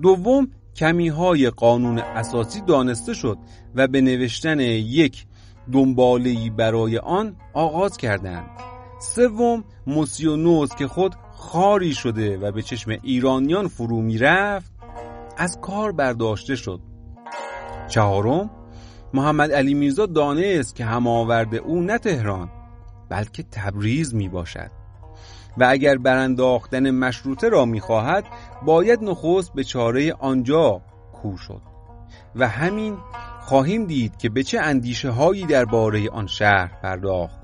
دوم 0.03 0.49
کمی 0.77 1.09
های 1.09 1.51
قانون 1.51 1.99
اساسی 1.99 2.61
دانسته 2.61 3.15
شد 3.15 3.39
و 3.75 3.87
به 3.87 4.01
نوشتن 4.01 4.61
یک 4.61 5.27
دنبالهی 5.73 6.51
برای 6.51 6.99
آن 6.99 7.37
آغاز 7.55 7.97
کردند. 7.97 8.51
سوم 9.01 9.65
موسیونوس 9.87 10.75
که 10.75 10.89
خود 10.89 11.15
خاری 11.45 11.95
شده 11.95 12.39
و 12.39 12.53
به 12.53 12.63
چشم 12.63 12.91
ایرانیان 13.03 13.69
فرو 13.69 14.03
می 14.03 14.19
رفت 14.19 14.73
از 15.37 15.59
کار 15.61 15.93
برداشته 15.93 16.57
شد. 16.57 16.81
چهارم 17.89 18.51
محمد 19.15 19.53
علی 19.53 19.75
میرزا 19.75 20.07
دانست 20.07 20.75
که 20.75 20.85
هماورد 20.85 21.55
او 21.55 21.81
نه 21.81 21.99
تهران 21.99 22.51
بلکه 23.09 23.43
تبریز 23.43 24.15
می 24.15 24.29
باشد 24.29 24.71
و 25.59 25.67
اگر 25.71 25.99
برانداختن 25.99 26.91
مشروطه 26.91 27.49
را 27.49 27.65
می‌خواهد 27.65 28.25
باید 28.67 29.03
نخست 29.03 29.53
به 29.55 29.65
چاره 29.65 30.13
آنجا 30.13 30.81
کو 31.13 31.37
شد. 31.37 31.63
و 32.35 32.49
همین 32.49 32.97
خواهیم 33.41 33.87
دید 33.87 34.17
که 34.17 34.29
به 34.29 34.43
چه 34.43 34.61
اندیشه 34.61 35.11
هایی 35.11 35.47
درباره 35.47 36.11
آن 36.11 36.27
شهر 36.27 36.81
پرداخت. 36.83 37.44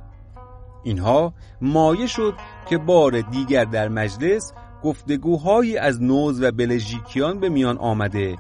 اینها 0.82 1.34
مایه 1.60 2.06
شد 2.06 2.34
که 2.68 2.78
بار 2.78 3.20
دیگر 3.20 3.64
در 3.64 3.88
مجلس 3.88 4.52
گفتگوهایی 4.82 5.78
از 5.78 6.02
نوز 6.02 6.42
و 6.42 6.52
بلژیکیان 6.52 7.40
به 7.40 7.48
میان 7.48 7.78
آمده 7.78 8.36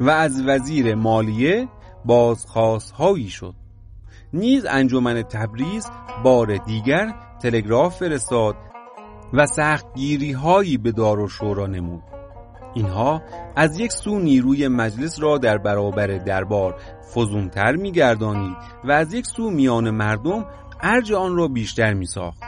و 0.00 0.10
از 0.10 0.42
وزیر 0.46 0.94
مالیه 0.94 1.68
بازخواست 2.04 2.94
شد. 3.28 3.54
نیز 4.32 4.66
انجمن 4.66 5.22
تبریز 5.22 5.90
بار 6.24 6.56
دیگر 6.56 7.14
تلگراف 7.42 7.96
فرستاد 7.96 8.56
و 9.32 9.46
سختگیری 9.46 10.32
هایی 10.32 10.76
به 10.76 10.92
دار 10.92 11.20
و 11.20 11.28
شورا 11.28 11.66
نمود. 11.66 12.02
اینها 12.74 13.22
از 13.56 13.80
یک 13.80 13.92
سو 13.92 14.18
نیروی 14.18 14.68
مجلس 14.68 15.22
را 15.22 15.38
در 15.38 15.58
برابر 15.58 16.06
دربار 16.06 16.74
فزونتر 17.14 17.76
میگردانید 17.76 18.56
و 18.84 18.92
از 18.92 19.14
یک 19.14 19.26
سو 19.26 19.50
میان 19.50 19.90
مردم 19.90 20.46
ارج 20.82 21.12
آن 21.12 21.36
را 21.36 21.48
بیشتر 21.48 21.94
می 21.94 22.06
ساخت 22.06 22.42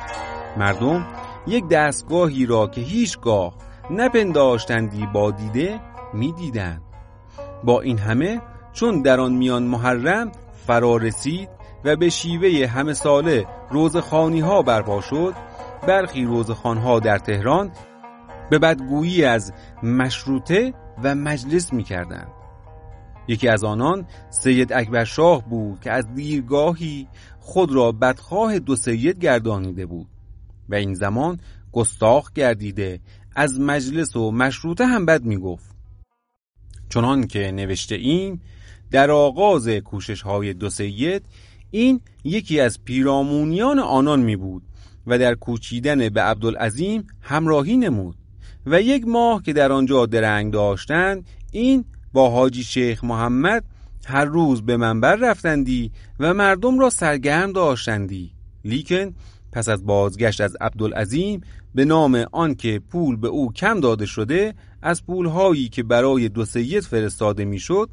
مردم 0.57 1.07
یک 1.47 1.69
دستگاهی 1.69 2.47
را 2.47 2.67
که 2.67 2.81
هیچگاه 2.81 3.55
نپنداشتندی 3.91 5.07
با 5.07 5.31
دیده 5.31 5.81
می 6.15 6.33
دیدند. 6.33 6.83
با 7.65 7.81
این 7.81 7.99
همه 7.99 8.41
چون 8.73 9.03
در 9.03 9.21
آن 9.21 9.33
میان 9.33 9.63
محرم 9.63 10.33
فرا 10.67 10.97
رسید 10.97 11.49
و 11.85 11.97
به 11.97 12.09
شیوه 12.09 12.67
همه 12.67 12.93
ساله 12.93 13.47
روزخانی 13.71 14.41
ها 14.41 14.63
برپا 14.63 15.01
شد 15.01 15.35
برخی 15.87 16.25
روزخان 16.25 16.79
ها 16.79 17.01
در 17.01 17.19
تهران 17.19 17.71
به 18.51 18.59
بدگویی 18.59 19.25
از 19.25 19.53
مشروطه 19.83 20.75
و 21.03 21.15
مجلس 21.15 21.73
می 21.73 21.83
کردند. 21.83 22.33
یکی 23.29 23.49
از 23.49 23.65
آنان 23.65 24.07
سید 24.31 24.73
اکبر 24.73 25.05
شاه 25.05 25.49
بود 25.49 25.81
که 25.81 25.93
از 25.93 26.15
دیرگاهی 26.15 27.09
خود 27.41 27.73
را 27.73 27.93
بدخواه 27.93 28.59
دو 28.59 28.77
سید 28.77 29.19
گردانیده 29.19 29.87
بود 29.87 30.07
و 30.69 30.75
این 30.75 30.95
زمان 30.95 31.41
گستاخ 31.73 32.33
گردیده 32.33 33.01
از 33.35 33.61
مجلس 33.61 34.17
و 34.17 34.31
مشروطه 34.31 34.87
هم 34.87 35.07
بد 35.07 35.25
می 35.25 35.37
گفت 35.37 35.75
چنان 36.89 37.27
که 37.27 37.53
نوشته 37.53 37.95
ایم 37.95 38.41
در 38.91 39.11
آغاز 39.11 39.69
کوشش 39.69 40.23
های 40.23 40.55
دو 40.55 40.71
سید 40.71 41.23
این 41.71 42.01
یکی 42.25 42.61
از 42.61 42.85
پیرامونیان 42.85 43.79
آنان 43.79 44.21
می 44.21 44.37
بود 44.37 44.63
و 45.07 45.19
در 45.19 45.35
کوچیدن 45.35 46.09
به 46.09 46.23
عبدالعظیم 46.23 47.07
همراهی 47.21 47.77
نمود 47.77 48.17
و 48.67 48.83
یک 48.83 49.07
ماه 49.07 49.43
که 49.43 49.53
در 49.53 49.73
آنجا 49.73 50.07
درنگ 50.07 50.53
داشتند 50.53 51.27
این 51.53 51.85
با 52.13 52.31
حاجی 52.31 52.65
شیخ 52.65 53.05
محمد 53.05 53.65
هر 54.07 54.25
روز 54.25 54.63
به 54.63 54.77
منبر 54.77 55.17
رفتندی 55.17 55.93
و 56.21 56.35
مردم 56.35 56.79
را 56.79 56.91
سرگرم 56.91 57.53
داشتندی. 57.53 58.33
لیکن 58.65 59.15
پس 59.53 59.69
از 59.69 59.87
بازگشت 59.87 60.41
از 60.41 60.57
عبدالعظیم 60.61 61.41
به 61.75 61.85
نام 61.85 62.25
آنکه 62.33 62.81
پول 62.91 63.17
به 63.17 63.29
او 63.29 63.53
کم 63.53 63.81
داده 63.81 64.07
شده 64.07 64.55
از 64.83 65.07
پولهایی 65.07 65.69
که 65.69 65.83
برای 65.83 66.29
دو 66.29 66.45
سید 66.45 66.85
فرستاده 66.85 67.45
می‌شد 67.45 67.91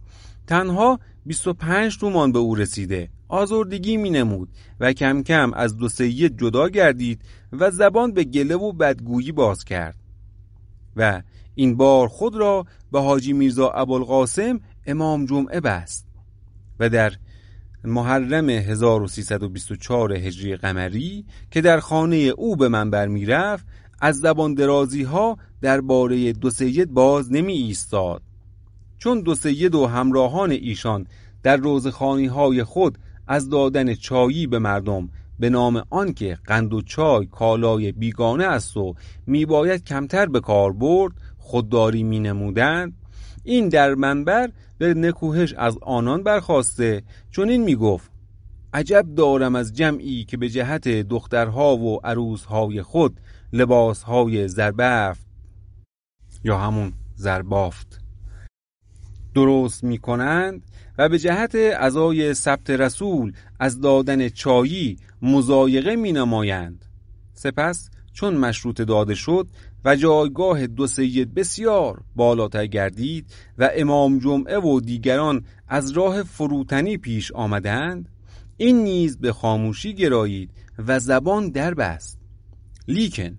تنها 0.48 1.00
25 1.26 1.98
تومان 1.98 2.32
به 2.32 2.40
او 2.40 2.56
رسیده. 2.56 3.10
آزردگی 3.28 3.98
می 3.98 4.10
نمود 4.10 4.50
و 4.80 4.94
کم 4.94 5.24
کم 5.24 5.54
از 5.54 5.78
دو 5.78 5.90
سید 5.90 6.40
جدا 6.40 6.70
گردید 6.70 7.22
و 7.52 7.72
زبان 7.72 8.12
به 8.12 8.24
گله 8.24 8.56
و 8.56 8.72
بدگویی 8.72 9.32
باز 9.32 9.64
کرد. 9.64 9.96
و 10.96 11.22
این 11.56 11.78
بار 11.78 12.08
خود 12.08 12.36
را 12.36 12.66
به 12.92 13.02
حاجی 13.02 13.34
میرزا 13.34 13.70
ابوالقاسم 13.70 14.60
امام 14.88 15.26
جمعه 15.26 15.60
بست 15.60 16.08
و 16.80 16.90
در 16.90 17.14
محرم 17.84 18.50
1324 18.50 20.14
هجری 20.14 20.56
قمری 20.56 21.26
که 21.52 21.62
در 21.62 21.80
خانه 21.80 22.16
او 22.16 22.56
به 22.56 22.68
منبر 22.68 23.08
می‌رفت 23.08 23.66
از 24.02 24.20
زبان 24.20 24.54
درازی 24.54 25.04
ها 25.04 25.38
درباره 25.62 26.34
دو 26.34 26.50
سید 26.50 26.92
باز 26.92 27.32
نمی 27.32 27.54
ایستاد 27.54 28.22
چون 28.98 29.22
دو 29.22 29.36
سید 29.36 29.76
و 29.76 29.88
همراهان 29.88 30.52
ایشان 30.52 31.08
در 31.44 31.58
روزخانی 31.58 32.26
های 32.26 32.64
خود 32.64 32.98
از 33.28 33.50
دادن 33.50 33.94
چایی 33.94 34.48
به 34.48 34.60
مردم 34.60 35.10
به 35.40 35.50
نام 35.50 35.84
آنکه 35.90 36.38
قند 36.46 36.74
و 36.74 36.82
چای 36.82 37.26
کالای 37.26 37.92
بیگانه 37.92 38.44
است 38.46 38.78
و 38.78 38.96
میباید 39.28 39.84
کمتر 39.84 40.26
به 40.26 40.40
کار 40.40 40.74
برد 40.74 41.14
خودداری 41.38 42.04
می 42.04 42.20
نمودند 42.20 42.94
این 43.44 43.70
در 43.70 43.96
منبر 43.96 44.50
به 44.78 44.94
نکوهش 44.94 45.54
از 45.54 45.78
آنان 45.82 46.24
برخواسته. 46.24 47.04
چون 47.32 47.50
این 47.50 47.64
می 47.64 47.76
گفت 47.76 48.12
عجب 48.74 49.06
دارم 49.16 49.56
از 49.56 49.74
جمعی 49.74 50.24
که 50.26 50.38
به 50.38 50.50
جهت 50.50 50.88
دخترها 50.88 51.78
و 51.78 52.00
عروسهای 52.04 52.82
خود 52.82 53.20
لباسهای 53.54 54.48
زربفت. 54.48 55.28
یا 56.44 56.58
همون 56.58 56.94
زربافت. 57.16 58.02
درست 59.36 59.84
می 59.84 59.98
کنند 59.98 60.64
و 60.98 61.10
به 61.10 61.20
جهت 61.20 61.56
ازای 61.56 62.34
ثبت 62.34 62.70
رسول 62.70 63.34
از 63.60 63.82
دادن 63.82 64.30
چایی 64.30 64.98
مزایقه 65.22 65.96
می 65.96 66.12
نمایند 66.12 66.86
سپس 67.34 67.90
چون 68.14 68.38
مشروط 68.38 68.82
داده 68.82 69.16
شد 69.16 69.48
و 69.86 69.96
جایگاه 69.96 70.68
دو 70.68 70.88
سید 70.88 71.34
بسیار 71.34 72.02
بالاتر 72.16 72.66
گردید 72.68 73.26
و 73.58 73.70
امام 73.76 74.20
جمعه 74.20 74.58
و 74.58 74.80
دیگران 74.80 75.46
از 75.68 75.92
راه 75.92 76.24
فروتنی 76.24 76.98
پیش 76.98 77.32
آمدند 77.32 78.10
این 78.58 78.84
نیز 78.84 79.18
به 79.18 79.34
خاموشی 79.34 79.94
گرایید 79.94 80.50
و 80.88 81.00
زبان 81.00 81.50
دربست 81.50 82.20
لیکن 82.88 83.38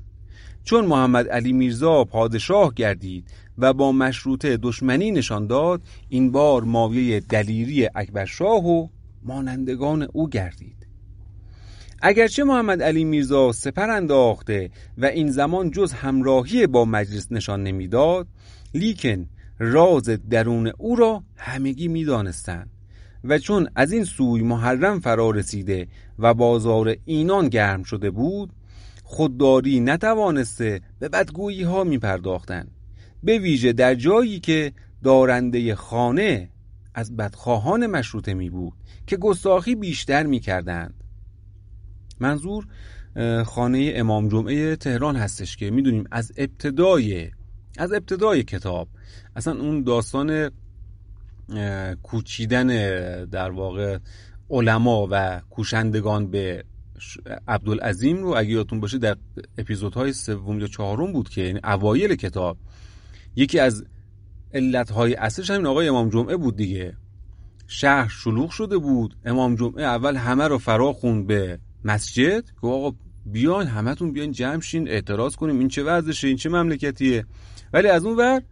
چون 0.65 0.87
محمد 0.87 1.29
علی 1.29 1.53
میرزا 1.53 2.05
پادشاه 2.05 2.75
گردید 2.75 3.31
و 3.59 3.73
با 3.73 3.93
مشروطه 3.93 4.57
دشمنی 4.57 5.11
نشان 5.11 5.47
داد 5.47 5.83
این 6.09 6.33
بار 6.33 6.63
ماویه 6.63 7.21
دلیری 7.21 7.89
اکبرشاه 7.95 8.67
و 8.67 8.89
مانندگان 9.23 10.09
او 10.13 10.29
گردید. 10.29 10.78
اگرچه 12.03 12.45
محمد 12.45 12.83
علی 12.83 13.05
میرزا 13.05 13.53
سپر 13.53 13.91
انداخته 13.91 14.71
و 14.99 15.05
این 15.07 15.31
زمان 15.31 15.71
جز 15.71 15.93
همراهی 15.93 16.67
با 16.67 16.85
مجلس 16.85 17.33
نشان 17.33 17.63
نمی‌داد 17.63 18.27
لیکن 18.75 19.27
راز 19.59 20.05
درون 20.05 20.73
او 20.79 20.97
را 20.97 21.23
همگی 21.37 21.89
می‌دانستند 21.89 22.71
و 23.25 23.39
چون 23.39 23.69
از 23.77 23.93
این 23.93 24.05
سوی 24.05 24.43
محرم 24.43 25.01
فرا 25.01 25.31
رسیده 25.31 25.89
و 26.19 26.35
بازار 26.35 26.97
اینان 27.05 27.49
گرم 27.49 27.83
شده 27.83 28.11
بود 28.11 28.53
خودداری 29.05 29.81
نتوانسته 29.81 30.81
به 30.99 31.09
بدگویی 31.09 31.63
ها 31.63 31.85
می 31.85 31.99
پرداختن. 31.99 32.69
به 33.23 33.39
ویژه 33.39 33.73
در 33.73 33.95
جایی 33.95 34.41
که 34.41 34.73
دارنده 35.05 35.75
خانه 35.75 36.51
از 36.95 37.17
بدخواهان 37.17 37.87
مشروطه 37.87 38.35
می 38.35 38.51
بود 38.51 38.73
که 39.07 39.17
گستاخی 39.17 39.75
بیشتر 39.75 40.23
می 40.23 40.41
کردند 40.41 40.98
منظور 42.21 42.67
خانه 43.47 43.93
امام 43.97 44.29
جمعه 44.29 44.77
تهران 44.77 45.17
هستش 45.17 45.57
که 45.57 45.71
می‌دونیم 45.71 46.05
از 46.11 46.33
ابتدای 46.37 47.31
از 47.79 47.93
ابتدای 47.93 48.43
کتاب 48.43 48.89
اصلا 49.37 49.61
اون 49.61 49.83
داستان 49.83 50.51
کوچیدن 52.03 52.67
در 53.25 53.51
واقع 53.51 53.99
علما 54.51 55.09
و 55.11 55.41
کوشندگان 55.51 56.31
به 56.31 56.65
عبدالعظیم 57.49 58.23
رو 58.23 58.35
اگه 58.37 58.51
یادتون 58.51 58.81
باشه 58.81 58.99
در 58.99 59.17
اپیزودهای 59.59 60.13
سوم 60.13 60.61
یا 60.61 60.67
چهارم 60.67 61.13
بود 61.13 61.29
که 61.29 61.43
یعنی 61.43 61.61
اوایل 61.65 62.15
کتاب 62.15 62.59
یکی 63.37 63.59
از 63.59 63.85
علتهای 64.55 65.15
اصلش 65.15 65.51
همین 65.51 65.67
آقای 65.67 65.89
امام 65.89 66.09
جمعه 66.09 66.37
بود 66.37 66.57
دیگه. 66.57 66.97
شهر 67.67 68.09
شلوغ 68.09 68.51
شده 68.51 68.79
بود. 68.79 69.17
امام 69.25 69.55
جمعه 69.55 69.83
اول 69.85 70.17
همه 70.17 70.49
رو 70.49 70.59
فرا 70.59 70.93
خوند 70.93 71.27
به 71.27 71.59
مسجد؟ 71.89 72.45
که 72.45 72.67
آقا 72.67 72.97
بیاین 73.27 73.69
همتون 73.69 74.13
بیاین 74.13 74.33
جمع 74.33 74.61
شین 74.61 74.89
اعتراض 74.89 75.37
کنیم 75.37 75.59
این 75.59 75.69
چه 75.69 75.83
وضعشه 75.83 76.29
این 76.29 76.37
چه 76.37 76.49
مملکتیه؟ 76.49 77.27
ولی 77.73 77.89
از 77.89 78.05
اون 78.05 78.17
ور 78.17 78.43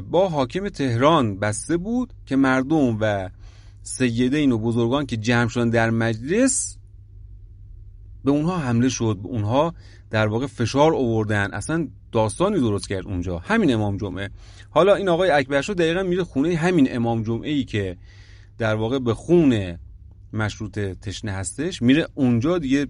با 0.00 0.28
حاکم 0.28 0.68
تهران 0.68 1.38
بسته 1.38 1.76
بود 1.76 2.12
که 2.26 2.36
مردم 2.36 2.98
و 3.00 3.30
سیده 3.82 4.36
این 4.36 4.52
و 4.52 4.58
بزرگان 4.58 5.06
که 5.06 5.16
جمع 5.16 5.48
شدن 5.48 5.70
در 5.70 5.90
مجلس 5.90 6.78
به 8.24 8.30
اونها 8.30 8.58
حمله 8.58 8.88
شد 8.88 9.18
به 9.22 9.28
اونها 9.28 9.74
در 10.10 10.26
واقع 10.26 10.46
فشار 10.46 10.94
آوردن. 10.94 11.50
اصلا 11.52 11.88
داستانی 12.12 12.60
درست 12.60 12.88
کرد 12.88 13.06
اونجا. 13.06 13.38
همین 13.38 13.74
امام 13.74 13.96
جمعه. 13.96 14.30
حالا 14.70 14.94
این 14.94 15.08
آقای 15.08 15.30
اکبرشاه 15.30 15.76
دقیقا 15.76 16.02
میره 16.02 16.24
خونه 16.24 16.56
همین 16.56 16.96
امام 16.96 17.22
جمعه 17.22 17.50
ای 17.50 17.64
که 17.64 17.96
در 18.58 18.74
واقع 18.74 18.98
به 18.98 19.14
خونه 19.14 19.78
مشروط 20.34 20.78
تشنه 20.78 21.32
هستش 21.32 21.82
میره 21.82 22.08
اونجا 22.14 22.58
دیگه 22.58 22.86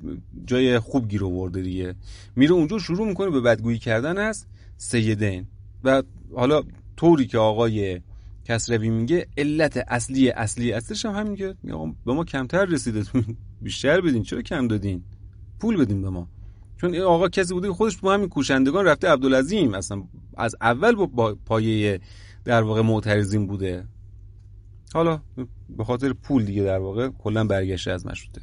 جای 0.47 0.79
خوب 0.79 1.09
گیر 1.09 1.25
آورده 1.25 1.63
دیگه. 1.63 1.95
میره 2.37 2.53
اونجا 2.53 2.79
شروع 2.79 3.09
می‌کنه 3.09 3.31
به 3.31 3.41
بدگویی 3.41 3.79
کردن 3.79 4.19
از 4.19 4.47
سیدین. 4.77 5.47
و 5.85 6.03
حالا 6.35 6.63
طوری 6.97 7.27
که 7.27 7.39
آقای 7.39 8.01
کسروی 8.45 8.91
میگه 8.91 9.27
علت 9.37 9.85
اصلی 9.89 10.31
اصلی 10.31 10.73
اصلش 10.73 11.07
هم 11.07 11.13
همین 11.13 11.37
که 11.37 11.55
به 12.07 12.13
ما 12.13 12.25
کمتر 12.25 12.65
رسیده 12.65 13.05
بیشتر 13.63 14.01
بدین. 14.01 14.23
چرا 14.23 14.43
کم 14.43 14.69
دادین؟ 14.69 15.03
پول 15.61 15.77
بدین 15.77 16.03
به 16.03 16.11
ما. 16.11 16.29
چون 16.77 16.97
آقا 16.97 17.29
کسی 17.29 17.55
بوده 17.55 17.69
که 17.69 17.75
خودش 17.75 17.97
با 17.97 18.15
همین 18.15 18.29
کوشندگان 18.29 18.85
رفته 18.85 19.09
عبدالعظیم 19.09 19.75
اصلا 19.75 20.03
از 20.37 20.57
اول 20.61 20.95
با 20.95 21.37
پایه 21.47 22.01
در 22.45 22.63
واقع 22.63 22.81
معترضین 22.81 23.47
بوده. 23.47 23.85
حالا 24.95 25.21
به 25.77 25.85
خاطر 25.85 26.13
پول 26.13 26.45
دیگه 26.45 26.63
در 26.63 26.79
واقع 26.79 27.09
کلا 27.09 27.45
برگشته 27.45 27.91
از 27.91 28.07
مشروطه. 28.07 28.41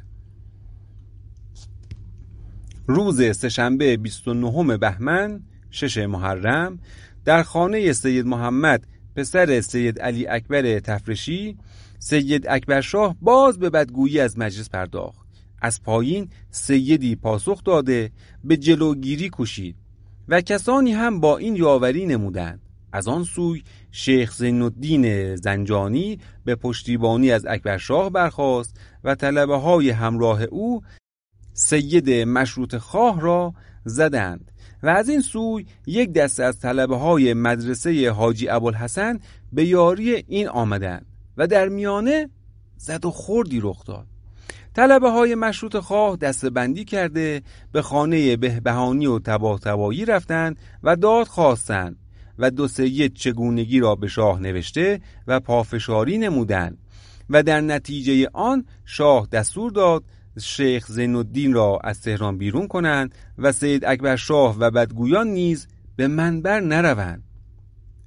روز 2.86 3.36
سهشنبه 3.36 3.96
29 3.96 4.76
بهمن 4.76 5.42
شش 5.70 5.98
محرم 5.98 6.78
در 7.24 7.42
خانه 7.42 7.92
سید 7.92 8.26
محمد 8.26 8.86
پسر 9.16 9.60
سید 9.60 10.00
علی 10.00 10.26
اکبر 10.26 10.80
تفرشی 10.80 11.58
سید 11.98 12.46
اکبر 12.48 12.80
شاه 12.80 13.16
باز 13.20 13.58
به 13.58 13.70
بدگویی 13.70 14.20
از 14.20 14.38
مجلس 14.38 14.70
پرداخت. 14.70 15.26
از 15.62 15.82
پایین 15.82 16.28
سیدی 16.50 17.16
پاسخ 17.16 17.64
داده 17.64 18.10
به 18.44 18.56
جلوگیری 18.56 19.28
کوشید 19.28 19.76
و 20.28 20.40
کسانی 20.40 20.92
هم 20.92 21.20
با 21.20 21.38
این 21.38 21.56
یاوری 21.56 22.06
نمودند. 22.06 22.61
از 22.92 23.08
آن 23.08 23.24
سوی 23.24 23.62
شیخ 23.90 24.32
زین 24.32 24.62
الدین 24.62 25.36
زنجانی 25.36 26.18
به 26.44 26.54
پشتیبانی 26.54 27.30
از 27.30 27.46
اکبر 27.46 27.78
شاه 27.78 28.10
برخاست 28.10 28.80
و 29.04 29.14
طلبه 29.14 29.56
های 29.56 29.90
همراه 29.90 30.42
او 30.42 30.82
سید 31.52 32.10
مشروط 32.10 32.76
خواه 32.76 33.20
را 33.20 33.54
زدند 33.84 34.52
و 34.82 34.88
از 34.88 35.08
این 35.08 35.20
سوی 35.20 35.66
یک 35.86 36.12
دسته 36.12 36.44
از 36.44 36.60
طلبه 36.60 36.96
های 36.96 37.34
مدرسه 37.34 38.10
حاجی 38.10 38.48
ابوالحسن 38.48 39.18
به 39.52 39.64
یاری 39.64 40.24
این 40.28 40.48
آمدند 40.48 41.06
و 41.36 41.46
در 41.46 41.68
میانه 41.68 42.28
زد 42.76 43.04
و 43.04 43.10
خوردی 43.10 43.60
رخ 43.62 43.84
داد. 43.84 44.06
طلبه 44.74 45.10
های 45.10 45.34
مشروط 45.34 45.76
خواه 45.76 46.16
دسته 46.16 46.50
بندی 46.50 46.84
کرده 46.84 47.42
به 47.72 47.82
خانه 47.82 48.36
بهبهانی 48.36 49.06
و 49.06 49.18
تباه 49.18 49.60
تبایی 49.60 50.04
رفتند 50.04 50.56
و 50.82 50.96
داد 50.96 51.26
خواستند. 51.26 51.96
و 52.38 52.50
دو 52.50 52.68
سید 52.68 53.14
چگونگی 53.14 53.80
را 53.80 53.94
به 53.94 54.08
شاه 54.08 54.40
نوشته 54.40 55.00
و 55.26 55.40
پافشاری 55.40 56.18
نمودند 56.18 56.78
و 57.30 57.42
در 57.42 57.60
نتیجه 57.60 58.28
آن 58.32 58.64
شاه 58.84 59.28
دستور 59.32 59.70
داد 59.70 60.04
شیخ 60.40 60.86
زین 60.86 61.14
الدین 61.14 61.52
را 61.52 61.78
از 61.84 62.00
تهران 62.00 62.38
بیرون 62.38 62.68
کنند 62.68 63.14
و 63.38 63.52
سید 63.52 63.84
اکبر 63.84 64.16
شاه 64.16 64.58
و 64.58 64.70
بدگویان 64.70 65.28
نیز 65.28 65.68
به 65.96 66.08
منبر 66.08 66.60
نروند. 66.60 67.22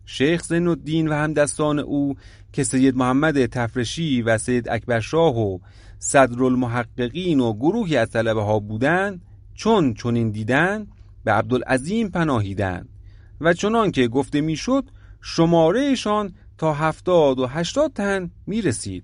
شیخ 0.05 0.43
زین 0.43 0.67
الدین 0.67 1.07
و 1.07 1.13
همدستان 1.13 1.79
او 1.79 2.15
که 2.53 2.63
سید 2.63 2.95
محمد 2.95 3.45
تفرشی 3.45 4.21
و 4.21 4.37
سید 4.37 4.69
اکبر 4.69 4.99
شاه 4.99 5.37
و 5.37 5.59
صدر 5.99 6.43
المحققین 6.43 7.39
و 7.39 7.53
گروهی 7.53 7.97
از 7.97 8.09
طلبه 8.09 8.41
ها 8.41 8.59
بودند 8.59 9.21
چون 9.53 9.93
چنین 9.93 10.29
دیدن 10.29 10.87
به 11.23 11.31
عبدالعظیم 11.31 12.09
پناهیدند. 12.09 12.89
و 13.41 13.53
چنان 13.53 13.91
که 13.91 14.07
گفته 14.07 14.41
می‌شد 14.41 14.89
شمارهشان 15.21 16.33
تا 16.57 16.73
هفتاد 16.73 17.39
و 17.39 17.47
هشتاد 17.47 17.93
تن 17.93 18.31
می 18.47 18.61
رسید 18.61 19.03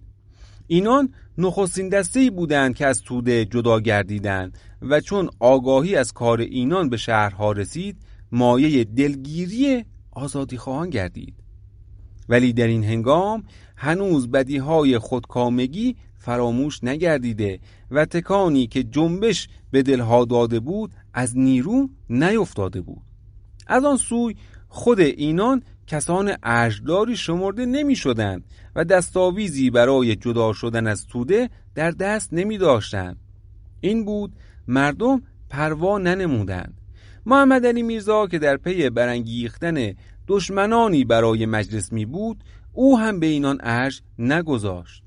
اینان 0.68 1.14
نخستین 1.38 1.90
دسته 1.90 2.30
بودند 2.30 2.76
که 2.76 2.86
از 2.86 3.02
توده 3.02 3.46
جدا 3.46 3.80
گردیدند 3.80 4.58
و 4.82 5.00
چون 5.00 5.30
آگاهی 5.40 5.96
از 5.96 6.14
کار 6.14 6.42
اینان 6.42 6.90
به 6.90 6.98
شهرها 6.98 7.52
رسید 7.52 7.98
مایه 8.32 8.84
دلگیری 8.84 9.86
آزادی 10.12 10.58
خواهان 10.58 10.90
گردید. 10.90 11.36
ولی 12.30 12.54
در 12.54 12.68
این 12.68 12.84
هنگام 12.84 13.44
هنوز 13.76 14.32
بدیهای 14.32 14.98
خودکامگی 14.98 15.96
فراموش 16.18 16.84
نگردیده 16.84 17.60
و 17.92 18.06
تکانی 18.06 18.68
که 18.68 18.84
جنبش 18.84 19.48
به 19.72 19.84
دلها 19.84 20.26
داده 20.26 20.60
بود 20.60 20.92
از 21.14 21.38
نیرو 21.38 21.90
نیفتاده 22.10 22.82
بود. 22.82 23.11
از 23.68 23.86
آن 23.86 23.98
سوی 23.98 24.36
خود 24.68 25.00
اینان 25.00 25.64
کسان 25.88 26.34
ارجداری 26.44 27.18
شمرده 27.18 27.66
نمی 27.66 27.96
شدند 27.96 28.44
و 28.76 28.84
دستاویزی 28.84 29.70
برای 29.70 30.16
جدا 30.16 30.54
شدن 30.54 30.88
از 30.88 31.08
توده 31.08 31.50
در 31.76 31.92
دست 31.92 32.34
نمی 32.34 32.58
داشتند. 32.58 33.18
این 33.82 34.06
بود 34.06 34.34
مردم 34.68 35.22
پروا 35.50 35.98
ننمودند 35.98 36.82
محمد 37.26 37.66
علی 37.66 37.84
میرزا 37.84 38.28
که 38.28 38.40
در 38.40 38.58
پی 38.58 38.90
برانگیختن 38.90 39.94
دشمنانی 40.28 41.06
برای 41.06 41.46
مجلس 41.46 41.92
می 41.92 42.06
بود 42.06 42.44
او 42.74 43.00
هم 43.00 43.20
به 43.20 43.26
اینان 43.26 43.58
ارج 43.64 44.02
نگذاشت 44.20 45.01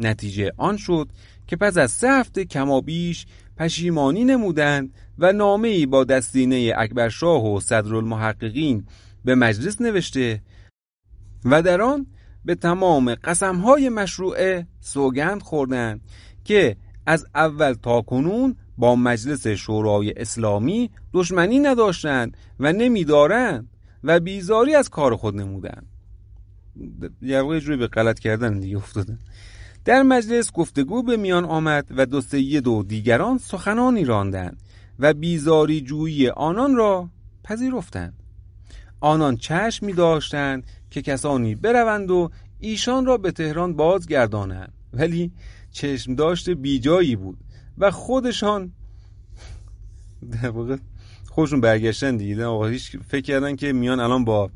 نتیجه 0.00 0.52
آن 0.56 0.76
شد 0.76 1.08
که 1.46 1.56
پس 1.56 1.78
از 1.78 1.90
سه 1.90 2.10
هفته 2.10 2.44
کمابیش 2.44 3.26
پشیمانی 3.56 4.24
نمودند 4.24 4.94
و 5.18 5.32
نامه 5.32 5.68
ای 5.68 5.86
با 5.86 6.04
دستینه 6.04 6.72
اکبرشاه 6.76 7.54
و 7.54 7.60
صدرالمحققین 7.60 8.86
به 9.24 9.34
مجلس 9.34 9.80
نوشته 9.80 10.42
و 11.44 11.62
در 11.62 11.80
آن 11.80 12.06
به 12.44 12.54
تمام 12.54 13.14
قسمهای 13.14 13.88
مشروعه 13.88 14.66
سوگند 14.80 15.42
خوردند 15.42 16.00
که 16.44 16.76
از 17.06 17.26
اول 17.34 17.72
تا 17.72 18.02
کنون 18.02 18.56
با 18.78 18.96
مجلس 18.96 19.46
شورای 19.46 20.12
اسلامی 20.16 20.90
دشمنی 21.12 21.58
نداشتند 21.58 22.36
و 22.60 22.72
نمیدارند 22.72 23.68
و 24.04 24.20
بیزاری 24.20 24.74
از 24.74 24.88
کار 24.88 25.16
خود 25.16 25.36
نمودند. 25.36 25.86
یه 27.22 27.60
جوری 27.60 27.76
به 27.76 27.86
غلط 27.86 28.18
کردن 28.18 28.60
دیگه 28.60 28.76
افتادن 28.76 29.18
در 29.88 30.02
مجلس 30.02 30.52
گفتگو 30.52 31.02
به 31.02 31.16
میان 31.16 31.44
آمد 31.44 31.86
و 31.90 32.06
دو 32.06 32.20
سید 32.20 32.66
و 32.66 32.82
دیگران 32.82 33.38
سخنانی 33.38 34.04
راندند 34.04 34.62
و 34.98 35.14
بیزاری 35.14 35.80
جویی 35.80 36.28
آنان 36.28 36.76
را 36.76 37.08
پذیرفتند. 37.44 38.12
آنان 39.00 39.36
چشم 39.36 39.86
می 39.86 39.92
داشتند 39.92 40.64
که 40.90 41.02
کسانی 41.02 41.54
بروند 41.54 42.10
و 42.10 42.30
ایشان 42.60 43.06
را 43.06 43.16
به 43.16 43.30
تهران 43.30 43.74
بازگردانند. 43.74 44.72
ولی 44.92 45.32
چشم 45.72 46.14
داشت 46.14 46.50
بیجایی 46.50 47.16
بود 47.16 47.38
و 47.78 47.90
خودشان 47.90 48.72
در 50.42 50.50
واقع 50.50 50.76
خودشون 51.30 51.60
برگشتن 51.60 52.16
دیگه. 52.16 52.44
آقا 52.44 52.66
هیچ 52.66 52.96
فکر 52.96 53.20
کردن 53.22 53.56
که 53.56 53.72
میان 53.72 54.00
الان 54.00 54.24
با 54.24 54.50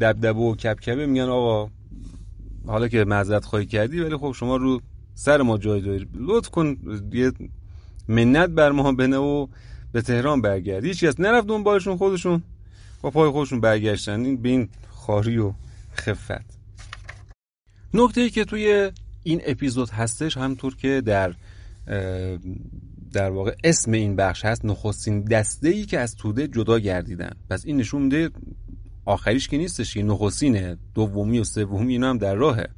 دبدبه 0.00 0.40
و 0.40 0.54
کبکبه 0.54 1.06
میان 1.06 1.28
آقا 1.28 1.70
حالا 2.66 2.88
که 2.88 3.04
معذرت 3.04 3.44
خواهی 3.44 3.66
کردی 3.66 4.00
ولی 4.00 4.16
خب 4.16 4.32
شما 4.32 4.56
رو 4.56 4.80
سر 5.14 5.42
ما 5.42 5.58
جای 5.58 5.80
داری 5.80 6.08
لطف 6.14 6.48
کن 6.48 6.76
یه 7.12 7.32
منت 8.08 8.50
بر 8.50 8.72
ما 8.72 8.92
بنه 8.92 9.16
و 9.16 9.46
به 9.92 10.02
تهران 10.02 10.40
برگرد. 10.40 10.84
هیچ 10.84 11.04
کس 11.04 11.20
نرفت 11.20 11.46
دنبالشون 11.46 11.96
خودشون 11.96 12.42
با 13.02 13.10
پای 13.10 13.30
خودشون 13.30 13.60
برگشتن. 13.60 14.24
این 14.24 14.42
به 14.42 14.48
این 14.48 14.68
خاری 14.90 15.38
و 15.38 15.52
خفت. 15.94 16.58
نکته 17.94 18.20
ای 18.20 18.30
که 18.30 18.44
توی 18.44 18.90
این 19.22 19.40
اپیزود 19.44 19.90
هستش 19.90 20.36
همطور 20.36 20.76
که 20.76 21.02
در 21.06 21.34
در 23.12 23.30
واقع 23.30 23.54
اسم 23.64 23.92
این 23.92 24.16
بخش 24.16 24.44
هست 24.44 24.64
نخستین 24.64 25.24
دسته 25.24 25.68
ای 25.68 25.84
که 25.84 25.98
از 25.98 26.16
توده 26.16 26.48
جدا 26.48 26.78
گردیدن. 26.78 27.36
پس 27.50 27.62
این 27.66 27.76
نشون 27.76 28.02
میده 28.02 28.30
آخریش 29.04 29.48
که 29.48 29.58
نیستش 29.58 29.94
که 29.94 30.02
نخستینه 30.02 30.76
دومی 30.94 31.38
و 31.38 31.44
سومی 31.44 31.92
اینا 31.92 32.10
هم 32.10 32.18
در 32.18 32.34
راهه. 32.34 32.68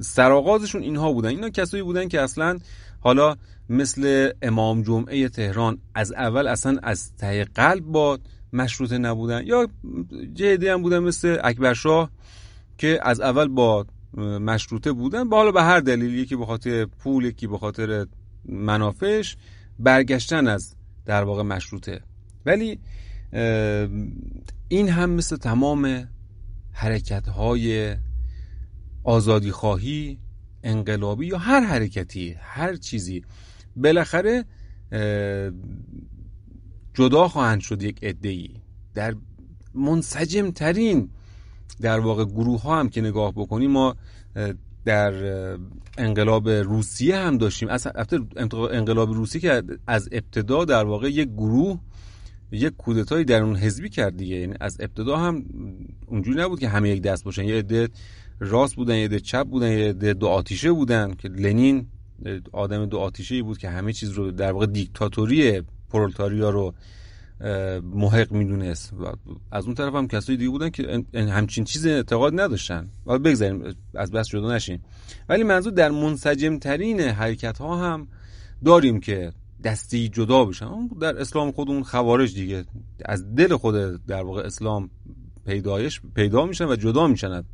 سرآغازشون 0.00 0.82
اینها 0.82 1.12
بودن. 1.12 1.28
اینا 1.28 1.50
کسایی 1.50 1.82
بودن 1.82 2.08
که 2.08 2.20
اصلا 2.20 2.58
حالا 3.00 3.36
مثل 3.68 4.30
امام 4.42 4.82
جمعه 4.82 5.28
تهران 5.28 5.78
از 5.94 6.12
اول 6.12 6.46
اصلا 6.46 6.78
از 6.82 7.16
ته 7.16 7.44
قلب 7.44 7.84
با 7.84 8.18
مشروطه 8.52 8.98
نبودن. 8.98 9.46
یا 9.46 9.68
جهدی 10.34 10.68
هم 10.68 10.82
بودن 10.82 10.98
مثل 10.98 11.38
اکبرشاه 11.44 12.10
که 12.78 12.98
از 13.02 13.20
اول 13.20 13.48
با 13.48 13.86
مشروطه 14.40 14.92
بودن. 14.92 15.28
با 15.28 15.36
حالا 15.36 15.52
به 15.52 15.62
هر 15.62 15.80
دلیلی 15.80 16.26
که 16.26 16.36
به 16.36 16.46
خاطر 16.46 16.84
پول 16.84 17.24
یکی 17.24 17.46
به 17.46 17.58
خاطر 17.58 18.06
منافعش 18.44 19.36
برگشتن 19.78 20.48
از 20.48 20.74
در 21.06 21.22
واقع 21.22 21.42
مشروطه. 21.42 22.00
ولی 22.46 22.80
این 24.68 24.88
هم 24.88 25.10
مثل 25.10 25.36
تمام 25.36 26.08
حرکت 26.72 27.28
های 27.28 27.96
آزادی 29.04 29.50
خواهی 29.50 30.18
انقلابی 30.62 31.26
یا 31.26 31.38
هر 31.38 31.60
حرکتی 31.60 32.36
هر 32.40 32.76
چیزی. 32.76 33.24
بالاخره 33.76 34.44
جدا 36.94 37.28
خواهند 37.28 37.60
شد 37.60 37.82
یک 37.82 38.16
ای 38.22 38.50
در 38.94 39.14
منسجم 39.74 40.50
ترین 40.50 41.10
در 41.80 42.00
واقع 42.00 42.24
گروه 42.24 42.62
ها 42.62 42.80
هم 42.80 42.88
که 42.88 43.00
نگاه 43.00 43.32
بکنیم 43.32 43.70
ما 43.70 43.96
در 44.84 45.12
انقلاب 45.98 46.48
روسیه 46.48 47.16
هم 47.16 47.38
داشتیم. 47.38 47.68
از 47.68 47.86
انقلاب 48.70 49.12
روسیه 49.12 49.40
که 49.40 49.62
از 49.86 50.08
ابتدا 50.12 50.64
در 50.64 50.84
واقع 50.84 51.08
یک 51.10 51.28
گروه 51.28 51.80
یک 52.52 52.76
کودتای 52.76 53.24
در 53.24 53.42
اون 53.42 53.56
حزبی 53.56 53.88
کرد 53.88 54.16
دیگه. 54.16 54.36
یعنی 54.36 54.54
از 54.60 54.76
ابتدا 54.80 55.16
هم 55.16 55.44
اونجوری 56.06 56.40
نبود 56.40 56.60
که 56.60 56.68
همه 56.68 56.90
یک 56.90 57.02
دست 57.02 57.24
باشن. 57.24 57.44
یه 57.44 57.54
عده 57.54 57.88
راست 58.40 58.76
بودن 58.76 58.96
یه 58.96 59.04
عده 59.04 59.20
چپ 59.20 59.46
بودن 59.46 59.70
یه 59.70 59.88
عده 59.88 60.12
دو 60.12 60.26
آتیشه 60.26 60.72
بودن 60.72 61.14
که 61.14 61.28
لنین 61.28 61.86
آدم 62.52 62.86
دو 62.86 62.98
آتیشه 62.98 63.42
بود 63.42 63.58
که 63.58 63.68
همه 63.68 63.92
چیز 63.92 64.10
رو 64.10 64.30
در 64.30 64.52
واقع 64.52 64.66
دیکتاتوری 64.66 65.62
پرولتاریا 65.90 66.50
رو 66.50 66.74
محق 67.82 68.32
می‌دونست. 68.32 68.92
از 69.52 69.64
اون 69.64 69.74
طرف 69.74 69.94
هم 69.94 70.08
کسایی 70.08 70.38
دیگه 70.38 70.50
بودن 70.50 70.70
که 70.70 71.04
همچین 71.14 71.64
چیز 71.64 71.86
اعتقاد 71.86 72.40
نداشتن. 72.40 72.88
و 73.06 73.18
بگذاریم 73.18 73.74
از 73.94 74.10
بس 74.10 74.28
جدا 74.28 74.54
نشیم 74.54 74.84
ولی 75.28 75.42
منظور 75.42 75.72
در 75.72 75.90
منسجم 75.90 76.58
ترین 76.58 77.00
حرکت 77.00 77.58
ها 77.58 77.92
هم 77.92 78.08
داریم 78.64 79.00
که 79.00 79.32
دستی 79.64 80.08
جدا 80.08 80.44
بشن. 80.44 80.88
در 81.00 81.18
اسلام 81.18 81.52
خودمون 81.52 81.82
خوارج 81.82 82.34
دیگه. 82.34 82.64
از 83.04 83.34
دل 83.34 83.56
خود 83.56 84.06
در 84.06 84.22
واقع 84.22 84.42
اسلام 84.42 84.90
پیدایش 85.46 86.00
پیدا 86.14 86.46
میشن 86.46 86.64
و 86.64 86.76
جدا 86.76 87.06
میشن 87.06 87.44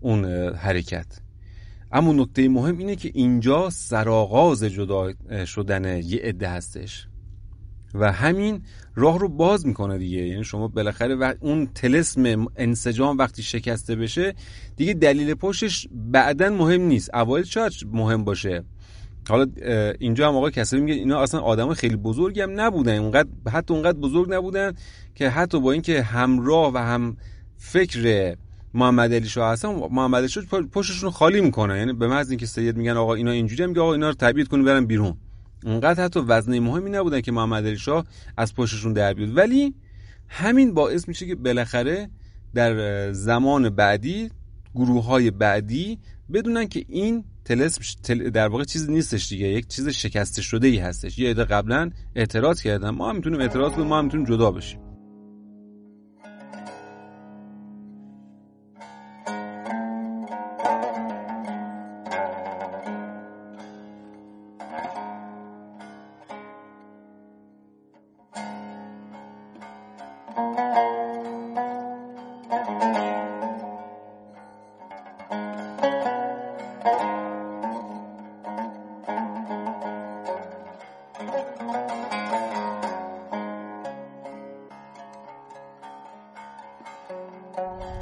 اون 0.00 0.24
حرکت. 0.54 1.20
اما 1.92 2.12
نکته 2.12 2.48
مهم 2.48 2.78
اینه 2.78 2.96
که 2.96 3.10
اینجا 3.14 3.70
سرآغاز 3.70 4.64
جدا 4.64 5.12
شدن 5.46 6.02
یه 6.02 6.20
عده 6.22 6.48
هستش. 6.48 7.06
و 7.94 8.12
همین 8.12 8.62
راه 8.94 9.18
رو 9.18 9.28
باز 9.28 9.66
می‌کنه 9.66 9.98
دیگه. 9.98 10.18
یعنی 10.18 10.44
شما 10.44 10.68
بالاخره 10.68 11.14
و 11.14 11.34
اون 11.40 11.66
تلسم 11.66 12.46
انسجام 12.56 13.18
وقتی 13.18 13.42
شکسته 13.42 13.96
بشه 13.96 14.34
دیگه 14.76 14.94
دلیل 14.94 15.34
پشتش 15.34 15.88
بعدا 15.92 16.50
مهم 16.50 16.82
نیست. 16.82 17.10
اول 17.14 17.42
شاید 17.42 17.72
مهم 17.92 18.24
باشه؟ 18.24 18.64
حالا 19.28 19.46
اینجا 19.98 20.28
هم 20.28 20.36
آقای 20.36 20.50
کسری 20.50 20.80
میگه 20.80 20.94
اینا 20.94 21.22
اصلا 21.22 21.40
آدم 21.40 21.74
خیلی 21.74 21.96
بزرگی 21.96 22.40
هم 22.40 22.60
نبودن. 22.60 22.98
اونقدر 22.98 23.28
حتی 23.52 23.74
اونقدر 23.74 23.98
بزرگ 23.98 24.34
نبودن 24.34 24.72
که 25.14 25.28
حتی 25.28 25.60
با 25.60 25.72
اینکه 25.72 26.02
همراه 26.02 26.72
و 26.74 26.78
هم 26.78 27.16
فکر 27.56 28.36
محمد 28.74 29.14
علی 29.14 29.28
شاه 29.28 29.52
هستن 29.52 29.68
محمد 29.68 30.18
علی 30.18 30.28
شاه 30.28 30.44
پشتشون 30.44 31.10
خالی 31.10 31.40
می‌کنه 31.40 31.78
یعنی 31.78 31.92
به 31.92 32.08
محض 32.08 32.30
اینکه 32.30 32.46
سید 32.46 32.76
میگن 32.76 32.96
آقا 32.96 33.14
اینا 33.14 33.30
اینجوری 33.30 33.66
میگه 33.66 33.80
آقا 33.80 33.92
اینا 33.92 34.08
رو 34.08 34.14
تبعید 34.14 34.48
کنیم 34.48 34.64
برن 34.64 34.86
بیرون. 34.86 35.16
اونقدر 35.64 36.04
حتی 36.04 36.20
وزنه 36.20 36.60
مهمی 36.60 36.90
نبودن 36.90 37.20
که 37.20 37.32
محمد 37.32 37.66
علی 37.66 37.76
شاه 37.76 38.04
از 38.36 38.54
پشتشون 38.54 38.92
در 38.92 39.14
بیاد. 39.14 39.36
ولی 39.36 39.74
همین 40.28 40.74
باعث 40.74 41.08
میشه 41.08 41.26
که 41.26 41.34
بالاخره 41.34 42.10
در 42.54 43.12
زمان 43.12 43.70
بعدی 43.70 44.30
گروه 44.74 45.04
های 45.04 45.30
بعدی 45.30 45.98
بدونن 46.32 46.68
که 46.68 46.84
این 46.88 47.24
تلسم 47.48 48.30
در 48.30 48.48
واقع 48.48 48.64
چیز 48.64 48.90
نیستش 48.90 49.28
دیگه. 49.28 49.46
یک 49.46 49.68
چیز 49.68 49.88
شکسته 49.88 50.42
شده 50.42 50.66
ای 50.66 50.76
هستش. 50.76 51.18
یه 51.18 51.30
عده 51.30 51.44
قبلا 51.44 51.90
اعتراض 52.16 52.62
کردن. 52.62 52.90
ما 52.90 53.08
هم 53.08 53.16
می‌تونیم 53.16 53.40
اعتراض 53.40 53.72
کنیم 53.72 53.86
ما 53.86 53.98
هم 53.98 54.04
می‌تونیم 54.04 54.26
جدا 54.26 54.50
بشیم. 54.50 54.80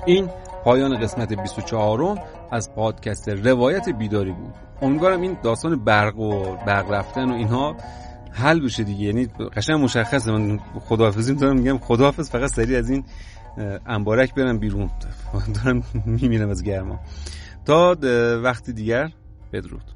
این 0.06 0.28
پایان 0.64 1.00
قسمت 1.00 1.32
24 1.32 2.18
از 2.52 2.74
پادکست 2.74 3.28
روایت 3.28 3.88
بیداری 3.88 4.32
بود. 4.32 4.54
امیدوارم 4.82 5.20
این 5.20 5.36
داستان 5.42 5.84
برق 5.84 6.18
و 6.18 6.56
برق 6.66 6.90
رفتن 6.90 7.30
و 7.30 7.34
اینها 7.34 7.76
حل 8.32 8.60
بشه 8.60 8.84
دیگه. 8.84 9.04
یعنی 9.04 9.26
قشنگ 9.56 9.80
مشخصه. 9.84 10.32
من 10.32 10.58
خداحافظی 10.58 11.32
می‌تونم 11.32 11.56
میگم 11.56 11.78
خداحافظ. 11.78 12.30
فقط 12.30 12.50
سری 12.50 12.76
از 12.76 12.90
این 12.90 13.04
انبارک 13.86 14.34
برم 14.34 14.58
بیرون. 14.58 14.90
دارم 15.64 15.82
میمیرم 16.06 16.50
از 16.50 16.62
گرما. 16.62 17.00
تا 17.64 17.96
وقتی 18.42 18.72
دیگر. 18.72 19.10
بدرود. 19.52 19.95